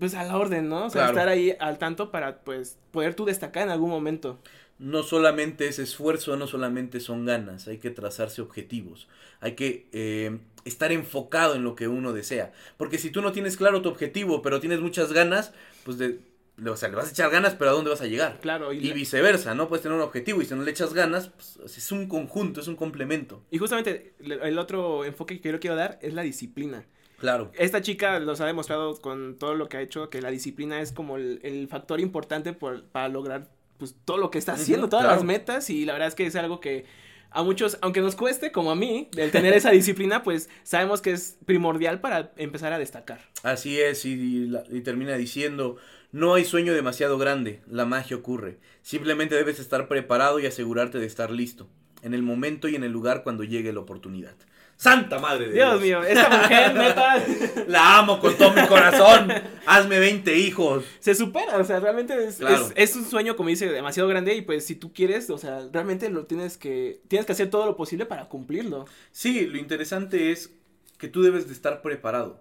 pues 0.00 0.14
a 0.14 0.24
la 0.24 0.36
orden, 0.36 0.68
¿no? 0.68 0.86
O 0.86 0.90
sea, 0.90 1.02
Claro. 1.02 1.12
estar 1.12 1.28
ahí 1.28 1.54
al 1.60 1.78
tanto 1.78 2.10
para, 2.10 2.40
pues, 2.40 2.78
poder 2.90 3.14
tú 3.14 3.24
destacar 3.26 3.62
en 3.64 3.70
algún 3.70 3.90
momento. 3.90 4.38
no 4.78 5.02
solamente 5.02 5.68
es 5.68 5.78
esfuerzo, 5.78 6.36
no 6.38 6.46
solamente 6.46 7.00
son 7.00 7.26
ganas, 7.26 7.68
hay 7.68 7.76
que 7.76 7.90
trazarse 7.90 8.40
objetivos, 8.40 9.08
hay 9.40 9.52
que 9.54 9.86
eh, 9.92 10.38
estar 10.64 10.90
enfocado 10.90 11.54
en 11.54 11.64
lo 11.64 11.74
que 11.74 11.86
uno 11.86 12.14
desea. 12.14 12.52
Porque 12.78 12.96
si 12.96 13.10
tú 13.10 13.20
no 13.20 13.30
tienes 13.32 13.58
claro 13.58 13.82
tu 13.82 13.90
objetivo, 13.90 14.40
pero 14.40 14.58
tienes 14.58 14.80
muchas 14.80 15.12
ganas, 15.12 15.52
pues 15.84 15.98
de, 15.98 16.20
o 16.66 16.76
sea, 16.78 16.88
le 16.88 16.96
vas 16.96 17.08
a 17.08 17.10
echar 17.10 17.30
ganas, 17.30 17.54
pero 17.56 17.70
¿a 17.70 17.74
dónde 17.74 17.90
vas 17.90 18.00
a 18.00 18.06
llegar? 18.06 18.38
Claro, 18.40 18.72
y, 18.72 18.90
viceversa, 18.92 19.54
¿no? 19.54 19.68
Puedes 19.68 19.82
tener 19.82 19.98
un 19.98 20.02
objetivo 20.02 20.40
y 20.40 20.46
si 20.46 20.54
no 20.54 20.62
le 20.62 20.70
echas 20.70 20.94
ganas, 20.94 21.28
pues 21.28 21.76
es 21.76 21.92
un 21.92 22.06
conjunto, 22.08 22.62
es 22.62 22.66
un 22.68 22.76
complemento. 22.76 23.42
y 23.50 23.58
justamente 23.58 24.14
el 24.20 24.58
otro 24.58 25.04
enfoque 25.04 25.42
que 25.42 25.52
yo 25.52 25.60
quiero 25.60 25.76
dar 25.76 25.98
es 26.00 26.14
la 26.14 26.22
disciplina. 26.22 26.86
Claro. 27.20 27.52
Esta 27.58 27.80
chica 27.82 28.18
nos 28.18 28.40
ha 28.40 28.46
demostrado 28.46 29.00
con 29.00 29.36
todo 29.38 29.54
lo 29.54 29.68
que 29.68 29.76
ha 29.76 29.82
hecho 29.82 30.10
que 30.10 30.20
la 30.22 30.30
disciplina 30.30 30.80
es 30.80 30.90
como 30.90 31.16
el, 31.16 31.38
el 31.42 31.68
factor 31.68 32.00
importante 32.00 32.52
por- 32.52 32.82
para 32.84 33.08
lograr 33.08 33.48
pues 33.78 33.94
todo 34.04 34.16
lo 34.18 34.30
que 34.30 34.38
está 34.38 34.54
haciendo, 34.54 34.88
todas 34.88 35.04
claro. 35.04 35.16
las 35.16 35.24
metas 35.24 35.70
y 35.70 35.84
la 35.84 35.92
verdad 35.92 36.08
es 36.08 36.14
que 36.14 36.26
es 36.26 36.34
algo 36.36 36.60
que 36.60 36.84
a 37.30 37.42
muchos, 37.44 37.78
aunque 37.80 38.00
nos 38.00 38.16
cueste 38.16 38.50
como 38.50 38.72
a 38.72 38.74
mí, 38.74 39.08
el 39.16 39.30
tener 39.30 39.54
esa 39.54 39.70
disciplina, 39.70 40.22
pues 40.24 40.50
sabemos 40.64 41.00
que 41.00 41.12
es 41.12 41.38
primordial 41.46 42.00
para 42.00 42.32
empezar 42.36 42.72
a 42.72 42.78
destacar. 42.78 43.20
Así 43.44 43.80
es, 43.80 44.04
y 44.04 44.50
termina 44.82 45.16
diciendo, 45.16 45.76
no 46.10 46.34
hay 46.34 46.44
sueño 46.44 46.74
demasiado 46.74 47.18
grande, 47.18 47.62
la 47.70 47.84
magia 47.84 48.16
ocurre. 48.16 48.58
Simplemente 48.82 49.36
debes 49.36 49.60
estar 49.60 49.86
preparado 49.86 50.40
y 50.40 50.46
asegurarte 50.46 50.98
de 50.98 51.06
estar 51.06 51.30
listo, 51.30 51.68
en 52.02 52.14
el 52.14 52.22
momento 52.22 52.66
y 52.68 52.74
en 52.74 52.82
el 52.82 52.90
lugar 52.90 53.22
cuando 53.22 53.44
llegue 53.44 53.72
la 53.72 53.80
oportunidad. 53.80 54.34
Santa 54.80 55.18
Madre 55.18 55.48
de 55.48 55.52
Dios. 55.52 55.70
Dios 55.72 55.82
mío, 55.82 56.02
esta 56.02 56.30
mujer 56.30 56.74
neta 56.74 57.22
La 57.68 57.98
amo 57.98 58.18
con 58.18 58.34
todo 58.38 58.54
mi 58.54 58.66
corazón. 58.66 59.30
Hazme 59.66 59.98
20 59.98 60.38
hijos. 60.38 60.84
se 61.00 61.14
supera, 61.14 61.58
o 61.58 61.64
sea, 61.64 61.80
realmente 61.80 62.14
es, 62.24 62.36
Claro. 62.36 62.64
es, 62.74 62.90
es 62.90 62.96
un 62.96 63.04
sueño, 63.04 63.36
como 63.36 63.50
dice, 63.50 63.68
demasiado 63.68 64.08
grande 64.08 64.34
y 64.34 64.40
pues 64.40 64.64
si 64.64 64.74
tú 64.74 64.90
quieres, 64.94 65.28
o 65.28 65.36
sea, 65.36 65.68
realmente 65.70 66.08
lo 66.08 66.24
tienes 66.24 66.56
que, 66.56 67.02
tienes 67.08 67.26
que 67.26 67.32
hacer 67.32 67.50
todo 67.50 67.66
lo 67.66 67.76
posible 67.76 68.06
para 68.06 68.30
cumplirlo. 68.30 68.86
Sí, 69.12 69.46
lo 69.46 69.58
interesante 69.58 70.32
es 70.32 70.50
que 70.96 71.08
tú 71.08 71.20
debes 71.22 71.46
de 71.46 71.52
estar 71.52 71.82
preparado. 71.82 72.40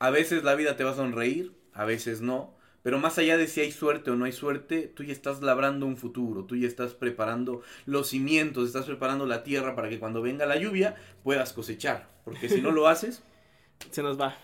A 0.00 0.10
veces 0.10 0.42
la 0.42 0.56
vida 0.56 0.76
te 0.76 0.82
va 0.82 0.90
a 0.90 0.96
sonreír, 0.96 1.52
a 1.72 1.84
veces 1.84 2.20
no. 2.20 2.52
Pero 2.82 2.98
más 2.98 3.18
allá 3.18 3.36
de 3.36 3.46
si 3.46 3.60
hay 3.60 3.72
suerte 3.72 4.10
o 4.10 4.16
no 4.16 4.24
hay 4.24 4.32
suerte, 4.32 4.90
tú 4.94 5.04
ya 5.04 5.12
estás 5.12 5.42
labrando 5.42 5.86
un 5.86 5.96
futuro, 5.96 6.44
tú 6.44 6.56
ya 6.56 6.66
estás 6.66 6.94
preparando 6.94 7.62
los 7.84 8.08
cimientos, 8.08 8.66
estás 8.66 8.86
preparando 8.86 9.26
la 9.26 9.42
tierra 9.42 9.74
para 9.76 9.88
que 9.88 9.98
cuando 9.98 10.22
venga 10.22 10.46
la 10.46 10.56
lluvia 10.56 10.94
puedas 11.22 11.52
cosechar. 11.52 12.08
Porque 12.24 12.48
si 12.48 12.60
no 12.62 12.70
lo 12.70 12.88
haces, 12.88 13.22
Se 13.90 14.02
nos 14.02 14.18
va. 14.20 14.36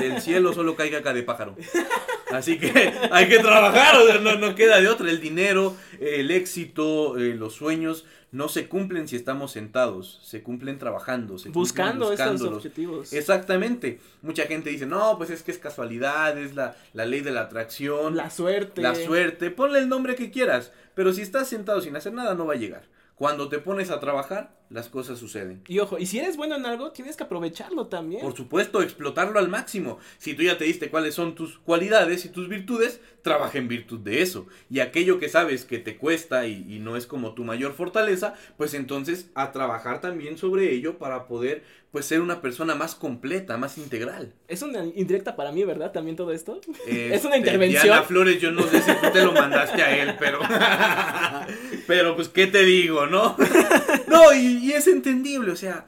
Del 0.00 0.20
cielo 0.20 0.52
solo 0.52 0.76
cae 0.76 0.90
caca 0.90 1.12
de 1.12 1.22
pájaro. 1.22 1.56
Así 2.32 2.58
que 2.58 2.92
hay 3.10 3.28
que 3.28 3.38
trabajar, 3.38 3.96
o 3.96 4.06
sea, 4.06 4.18
no, 4.18 4.36
no 4.36 4.54
queda 4.54 4.80
de 4.80 4.88
otra. 4.88 5.10
El 5.10 5.20
dinero, 5.20 5.76
el 6.00 6.30
éxito, 6.30 7.18
eh, 7.18 7.34
los 7.34 7.54
sueños 7.54 8.04
no 8.32 8.48
se 8.48 8.68
cumplen 8.68 9.08
si 9.08 9.16
estamos 9.16 9.50
sentados, 9.50 10.20
se 10.22 10.42
cumplen 10.42 10.78
trabajando, 10.78 11.36
se 11.38 11.48
Buscando 11.48 12.08
buscándolos. 12.10 12.58
objetivos. 12.58 13.12
Exactamente. 13.12 13.98
Mucha 14.22 14.44
gente 14.46 14.70
dice, 14.70 14.86
no, 14.86 15.16
pues 15.18 15.30
es 15.30 15.42
que 15.42 15.50
es 15.50 15.58
casualidad, 15.58 16.38
es 16.38 16.54
la, 16.54 16.76
la 16.92 17.06
ley 17.06 17.22
de 17.22 17.32
la 17.32 17.42
atracción, 17.42 18.16
La 18.16 18.30
suerte. 18.30 18.82
la 18.82 18.94
suerte, 18.94 19.50
ponle 19.50 19.80
el 19.80 19.88
nombre 19.88 20.14
que 20.14 20.30
quieras, 20.30 20.70
pero 20.94 21.12
si 21.12 21.22
estás 21.22 21.48
sentado 21.48 21.80
sin 21.80 21.96
hacer 21.96 22.12
nada 22.12 22.34
no 22.34 22.46
va 22.46 22.54
a 22.54 22.58
llegar. 22.58 22.82
Cuando 23.16 23.48
te 23.48 23.58
pones 23.58 23.90
a 23.90 23.98
trabajar, 23.98 24.50
las 24.70 24.88
cosas 24.88 25.18
suceden. 25.18 25.62
Y 25.68 25.80
ojo, 25.80 25.98
y 25.98 26.06
si 26.06 26.18
eres 26.18 26.36
bueno 26.36 26.56
en 26.56 26.64
algo, 26.64 26.92
tienes 26.92 27.16
que 27.16 27.24
aprovecharlo 27.24 27.88
también. 27.88 28.22
Por 28.22 28.36
supuesto, 28.36 28.82
explotarlo 28.82 29.38
al 29.38 29.48
máximo. 29.48 29.98
Si 30.18 30.34
tú 30.34 30.42
ya 30.42 30.56
te 30.56 30.64
diste 30.64 30.90
cuáles 30.90 31.14
son 31.14 31.34
tus 31.34 31.58
cualidades 31.58 32.24
y 32.24 32.28
tus 32.28 32.48
virtudes, 32.48 33.00
trabaja 33.22 33.58
en 33.58 33.68
virtud 33.68 33.98
de 33.98 34.22
eso. 34.22 34.46
Y 34.70 34.80
aquello 34.80 35.18
que 35.18 35.28
sabes 35.28 35.64
que 35.64 35.78
te 35.78 35.96
cuesta 35.96 36.46
y, 36.46 36.64
y 36.68 36.78
no 36.78 36.96
es 36.96 37.06
como 37.06 37.34
tu 37.34 37.44
mayor 37.44 37.74
fortaleza, 37.74 38.34
pues 38.56 38.72
entonces 38.74 39.28
a 39.34 39.52
trabajar 39.52 40.00
también 40.00 40.38
sobre 40.38 40.72
ello 40.72 40.98
para 40.98 41.26
poder 41.26 41.64
pues 41.90 42.06
ser 42.06 42.20
una 42.20 42.40
persona 42.40 42.74
más 42.76 42.94
completa, 42.94 43.56
más 43.56 43.76
integral. 43.76 44.32
Es 44.46 44.62
una 44.62 44.84
indirecta 44.84 45.34
para 45.34 45.50
mí, 45.50 45.64
¿verdad? 45.64 45.90
También 45.90 46.16
todo 46.16 46.32
esto. 46.32 46.60
es 46.86 47.24
una 47.24 47.36
Este, 47.36 47.38
intervención. 47.38 47.82
Diana 47.82 48.02
Flores, 48.02 48.40
yo 48.40 48.52
no 48.52 48.62
sé 48.62 48.80
si 48.80 48.92
tú 48.92 49.10
te 49.12 49.24
lo 49.24 49.32
mandaste 49.32 49.82
a 49.82 49.96
él, 50.02 50.14
pero. 50.18 50.38
pero 51.86 52.14
pues, 52.14 52.28
¿qué 52.28 52.46
te 52.46 52.64
digo, 52.64 53.06
no? 53.06 53.36
no, 54.08 54.32
y, 54.32 54.59
y 54.60 54.72
es 54.72 54.86
entendible, 54.86 55.52
o 55.52 55.56
sea. 55.56 55.86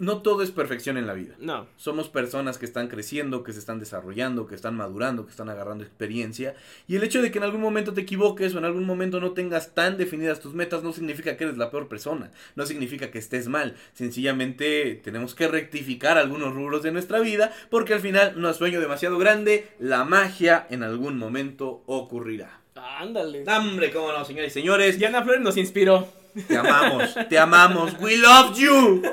No 0.00 0.22
todo 0.22 0.40
es 0.40 0.50
perfección 0.50 0.96
en 0.96 1.06
la 1.06 1.12
vida. 1.12 1.34
No. 1.38 1.66
Somos 1.76 2.08
personas 2.08 2.56
que 2.56 2.64
están 2.64 2.88
creciendo, 2.88 3.42
que 3.42 3.52
se 3.52 3.58
están 3.58 3.78
desarrollando, 3.78 4.46
que 4.46 4.54
están 4.54 4.74
madurando, 4.74 5.26
que 5.26 5.30
están 5.30 5.50
agarrando 5.50 5.84
experiencia. 5.84 6.54
Y 6.88 6.96
el 6.96 7.04
hecho 7.04 7.20
de 7.20 7.30
que 7.30 7.36
en 7.36 7.44
algún 7.44 7.60
momento 7.60 7.92
te 7.92 8.00
equivoques 8.00 8.54
o 8.54 8.58
en 8.58 8.64
algún 8.64 8.86
momento 8.86 9.20
no 9.20 9.32
tengas 9.32 9.74
tan 9.74 9.98
definidas 9.98 10.40
tus 10.40 10.54
metas 10.54 10.82
no 10.82 10.94
significa 10.94 11.36
que 11.36 11.44
eres 11.44 11.58
la 11.58 11.70
peor 11.70 11.86
persona. 11.86 12.30
No 12.56 12.64
significa 12.64 13.10
que 13.10 13.18
estés 13.18 13.48
mal. 13.48 13.76
Sencillamente 13.92 14.98
tenemos 15.04 15.34
que 15.34 15.48
rectificar 15.48 16.16
algunos 16.16 16.54
rubros 16.54 16.82
de 16.82 16.92
nuestra 16.92 17.20
vida 17.20 17.52
porque 17.68 17.92
al 17.92 18.00
final 18.00 18.40
no 18.40 18.48
es 18.48 18.56
sueño 18.56 18.80
demasiado 18.80 19.18
grande. 19.18 19.68
La 19.78 20.04
magia 20.04 20.66
en 20.70 20.82
algún 20.82 21.18
momento 21.18 21.82
ocurrirá. 21.84 22.62
Ándale. 22.74 23.44
Hombre, 23.46 23.90
cómo 23.90 24.12
no, 24.12 24.24
señores 24.24 24.56
y 24.56 24.60
señores. 24.60 24.98
Diana 24.98 25.22
Flores 25.22 25.42
nos 25.42 25.58
inspiró. 25.58 26.19
Te 26.46 26.56
amamos, 26.56 27.16
te 27.28 27.38
amamos. 27.38 27.92
We 28.00 28.16
love 28.16 28.56
you. 28.56 29.02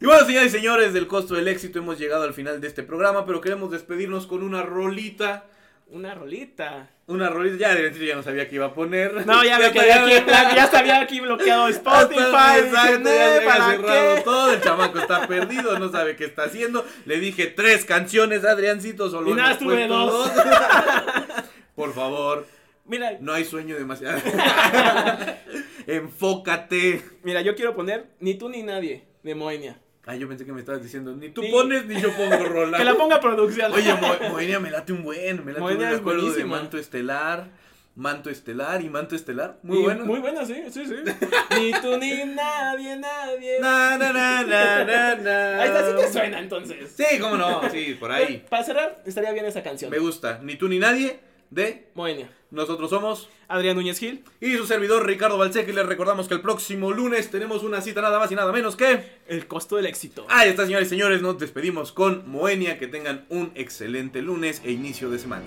Y 0.00 0.06
bueno, 0.06 0.26
señores 0.26 0.52
y 0.52 0.56
señores, 0.58 0.92
del 0.92 1.06
costo 1.06 1.34
del 1.34 1.48
éxito 1.48 1.78
hemos 1.78 1.98
llegado 1.98 2.24
al 2.24 2.34
final 2.34 2.60
de 2.60 2.66
este 2.68 2.82
programa, 2.82 3.24
pero 3.24 3.40
queremos 3.40 3.70
despedirnos 3.70 4.26
con 4.26 4.42
una 4.42 4.60
rolita. 4.60 5.44
Una 5.88 6.14
rolita. 6.14 6.90
Una 7.06 7.30
rolita, 7.30 7.56
ya 7.56 7.74
de 7.74 8.06
ya 8.06 8.14
no 8.14 8.22
sabía 8.22 8.46
que 8.46 8.56
iba 8.56 8.66
a 8.66 8.74
poner. 8.74 9.26
No, 9.26 9.42
ya 9.44 9.58
me 9.58 9.70
quedé 9.72 9.92
aquí 9.94 10.20
plan, 10.26 10.54
ya 10.54 10.64
estaba 10.64 11.00
aquí 11.00 11.20
bloqueado 11.20 11.68
Spotify. 11.68 12.18
Exacto, 12.58 12.74
ya 12.74 12.98
"Nee, 12.98 13.38
se 13.38 13.44
¿para 13.46 13.64
había 13.66 13.76
cerrado 13.78 14.14
qué?". 14.16 14.20
todo, 14.22 14.52
el 14.52 14.60
chamaco 14.60 14.98
está 14.98 15.26
perdido, 15.26 15.78
no 15.78 15.90
sabe 15.90 16.16
qué 16.16 16.24
está 16.26 16.44
haciendo. 16.44 16.84
Le 17.06 17.18
dije 17.18 17.46
tres 17.46 17.86
canciones, 17.86 18.44
Adriancito, 18.44 19.08
solo 19.08 19.30
Y 19.30 19.34
nada, 19.34 19.50
hemos 19.52 19.58
tuve 19.60 19.76
puesto 19.86 20.06
dos. 20.06 20.30
Por 21.76 21.94
favor, 21.94 22.46
Mira, 22.86 23.16
no 23.20 23.32
hay 23.32 23.44
sueño 23.44 23.76
demasiado. 23.76 24.18
Enfócate. 25.86 27.02
mira, 27.22 27.40
yo 27.42 27.54
quiero 27.54 27.74
poner 27.74 28.06
Ni 28.20 28.34
tú 28.34 28.48
ni 28.48 28.62
nadie 28.62 29.04
de 29.22 29.34
Moenia. 29.34 29.80
Ay, 30.06 30.18
yo 30.18 30.28
pensé 30.28 30.44
que 30.44 30.52
me 30.52 30.60
estabas 30.60 30.82
diciendo, 30.82 31.16
ni 31.16 31.30
tú 31.30 31.40
Sí. 31.42 31.48
pones 31.50 31.86
ni 31.86 31.98
yo 31.98 32.14
pongo 32.14 32.44
rola. 32.44 32.76
Que 32.76 32.84
la 32.84 32.94
ponga 32.94 33.20
producción. 33.20 33.72
Oye, 33.72 33.94
Mo- 33.94 34.28
Moenia 34.30 34.60
me 34.60 34.70
late 34.70 34.92
un 34.92 35.02
buen, 35.02 35.42
me 35.46 35.52
late 35.52 35.60
un 35.60 35.60
Moenia 35.62 35.78
buen 35.78 35.92
es 35.94 36.00
acuerdo 36.00 36.30
de. 36.30 36.44
Manto 36.44 36.76
Estelar, 36.76 37.48
Manto 37.96 38.28
Estelar 38.28 38.82
y 38.82 38.90
Manto 38.90 39.14
Estelar. 39.16 39.58
Muy 39.62 39.78
Y 39.78 39.82
bueno. 39.82 40.04
Muy 40.04 40.20
buena, 40.20 40.44
sí, 40.44 40.62
sí, 40.70 40.84
sí. 40.84 40.94
ni 41.58 41.72
tú 41.80 41.96
ni 41.96 42.22
nadie, 42.26 42.96
nadie. 42.96 43.60
Na, 43.60 43.96
na, 43.96 44.12
na, 44.12 44.42
na, 44.42 44.84
na, 44.84 45.14
na. 45.14 45.62
Ahí 45.62 45.68
está, 45.68 45.88
sí 45.90 45.96
te 45.96 46.12
suena 46.12 46.38
entonces. 46.38 46.92
Sí, 46.94 47.18
cómo 47.18 47.36
no, 47.38 47.62
sí, 47.70 47.96
por 47.98 48.12
ahí. 48.12 48.44
Para 48.50 48.62
cerrar, 48.62 49.02
estaría 49.06 49.32
bien 49.32 49.46
esa 49.46 49.62
canción. 49.62 49.90
Me 49.90 49.98
gusta. 49.98 50.38
Ni 50.42 50.56
tú 50.56 50.68
ni 50.68 50.78
nadie 50.78 51.18
de 51.54 51.86
Moenia. 51.94 52.30
Nosotros 52.50 52.90
somos 52.90 53.28
Adrián 53.48 53.76
Núñez 53.76 53.98
Gil. 53.98 54.24
y 54.40 54.56
su 54.56 54.66
servidor 54.66 55.06
Ricardo 55.06 55.38
Balseque. 55.38 55.72
Les 55.72 55.86
recordamos 55.86 56.28
que 56.28 56.34
el 56.34 56.40
próximo 56.40 56.92
lunes 56.92 57.30
tenemos 57.30 57.62
una 57.62 57.80
cita 57.80 58.00
nada 58.00 58.18
más 58.18 58.30
y 58.30 58.34
nada 58.34 58.52
menos 58.52 58.76
que. 58.76 59.04
El 59.26 59.46
costo 59.46 59.76
del 59.76 59.86
éxito. 59.86 60.26
Ahí 60.28 60.50
está, 60.50 60.64
señores 60.64 60.88
y 60.88 60.90
señores. 60.90 61.22
Nos 61.22 61.38
despedimos 61.38 61.92
con 61.92 62.28
Moenia. 62.28 62.78
Que 62.78 62.86
tengan 62.86 63.24
un 63.28 63.52
excelente 63.54 64.22
lunes 64.22 64.62
e 64.64 64.72
inicio 64.72 65.10
de 65.10 65.18
semana. 65.18 65.44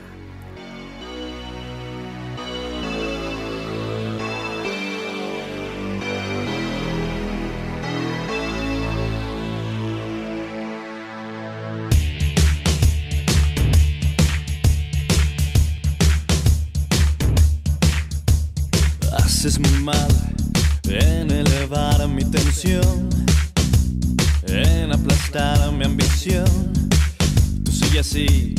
Tú 28.18 28.57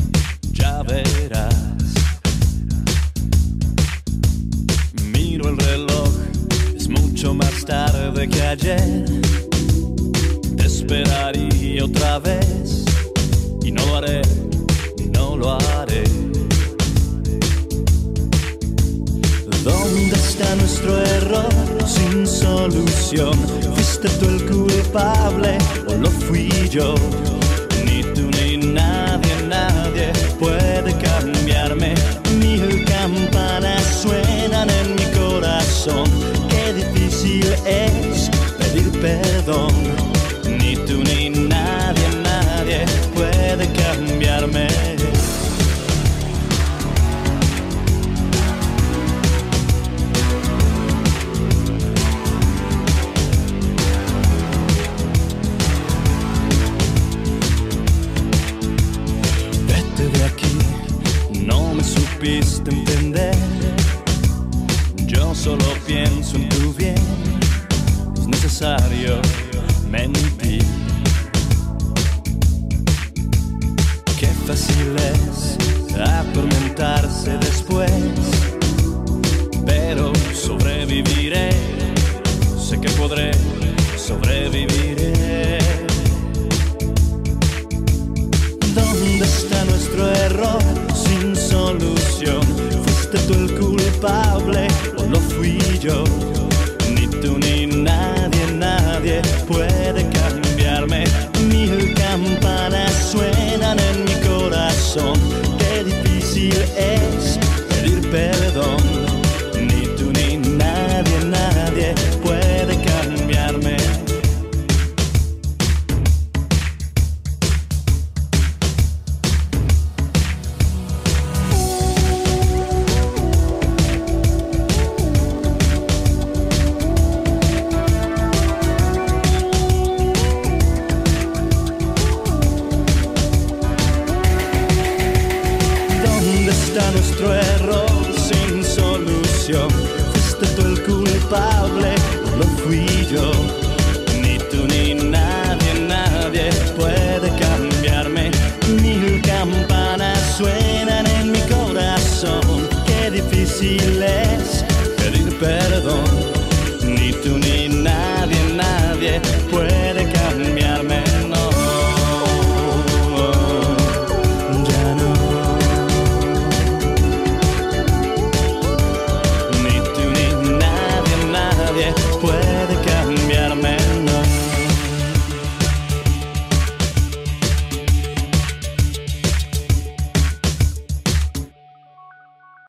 difícil 37.68 38.34
es 38.44 38.52
pedir 38.52 39.00
perdón. 39.00 39.27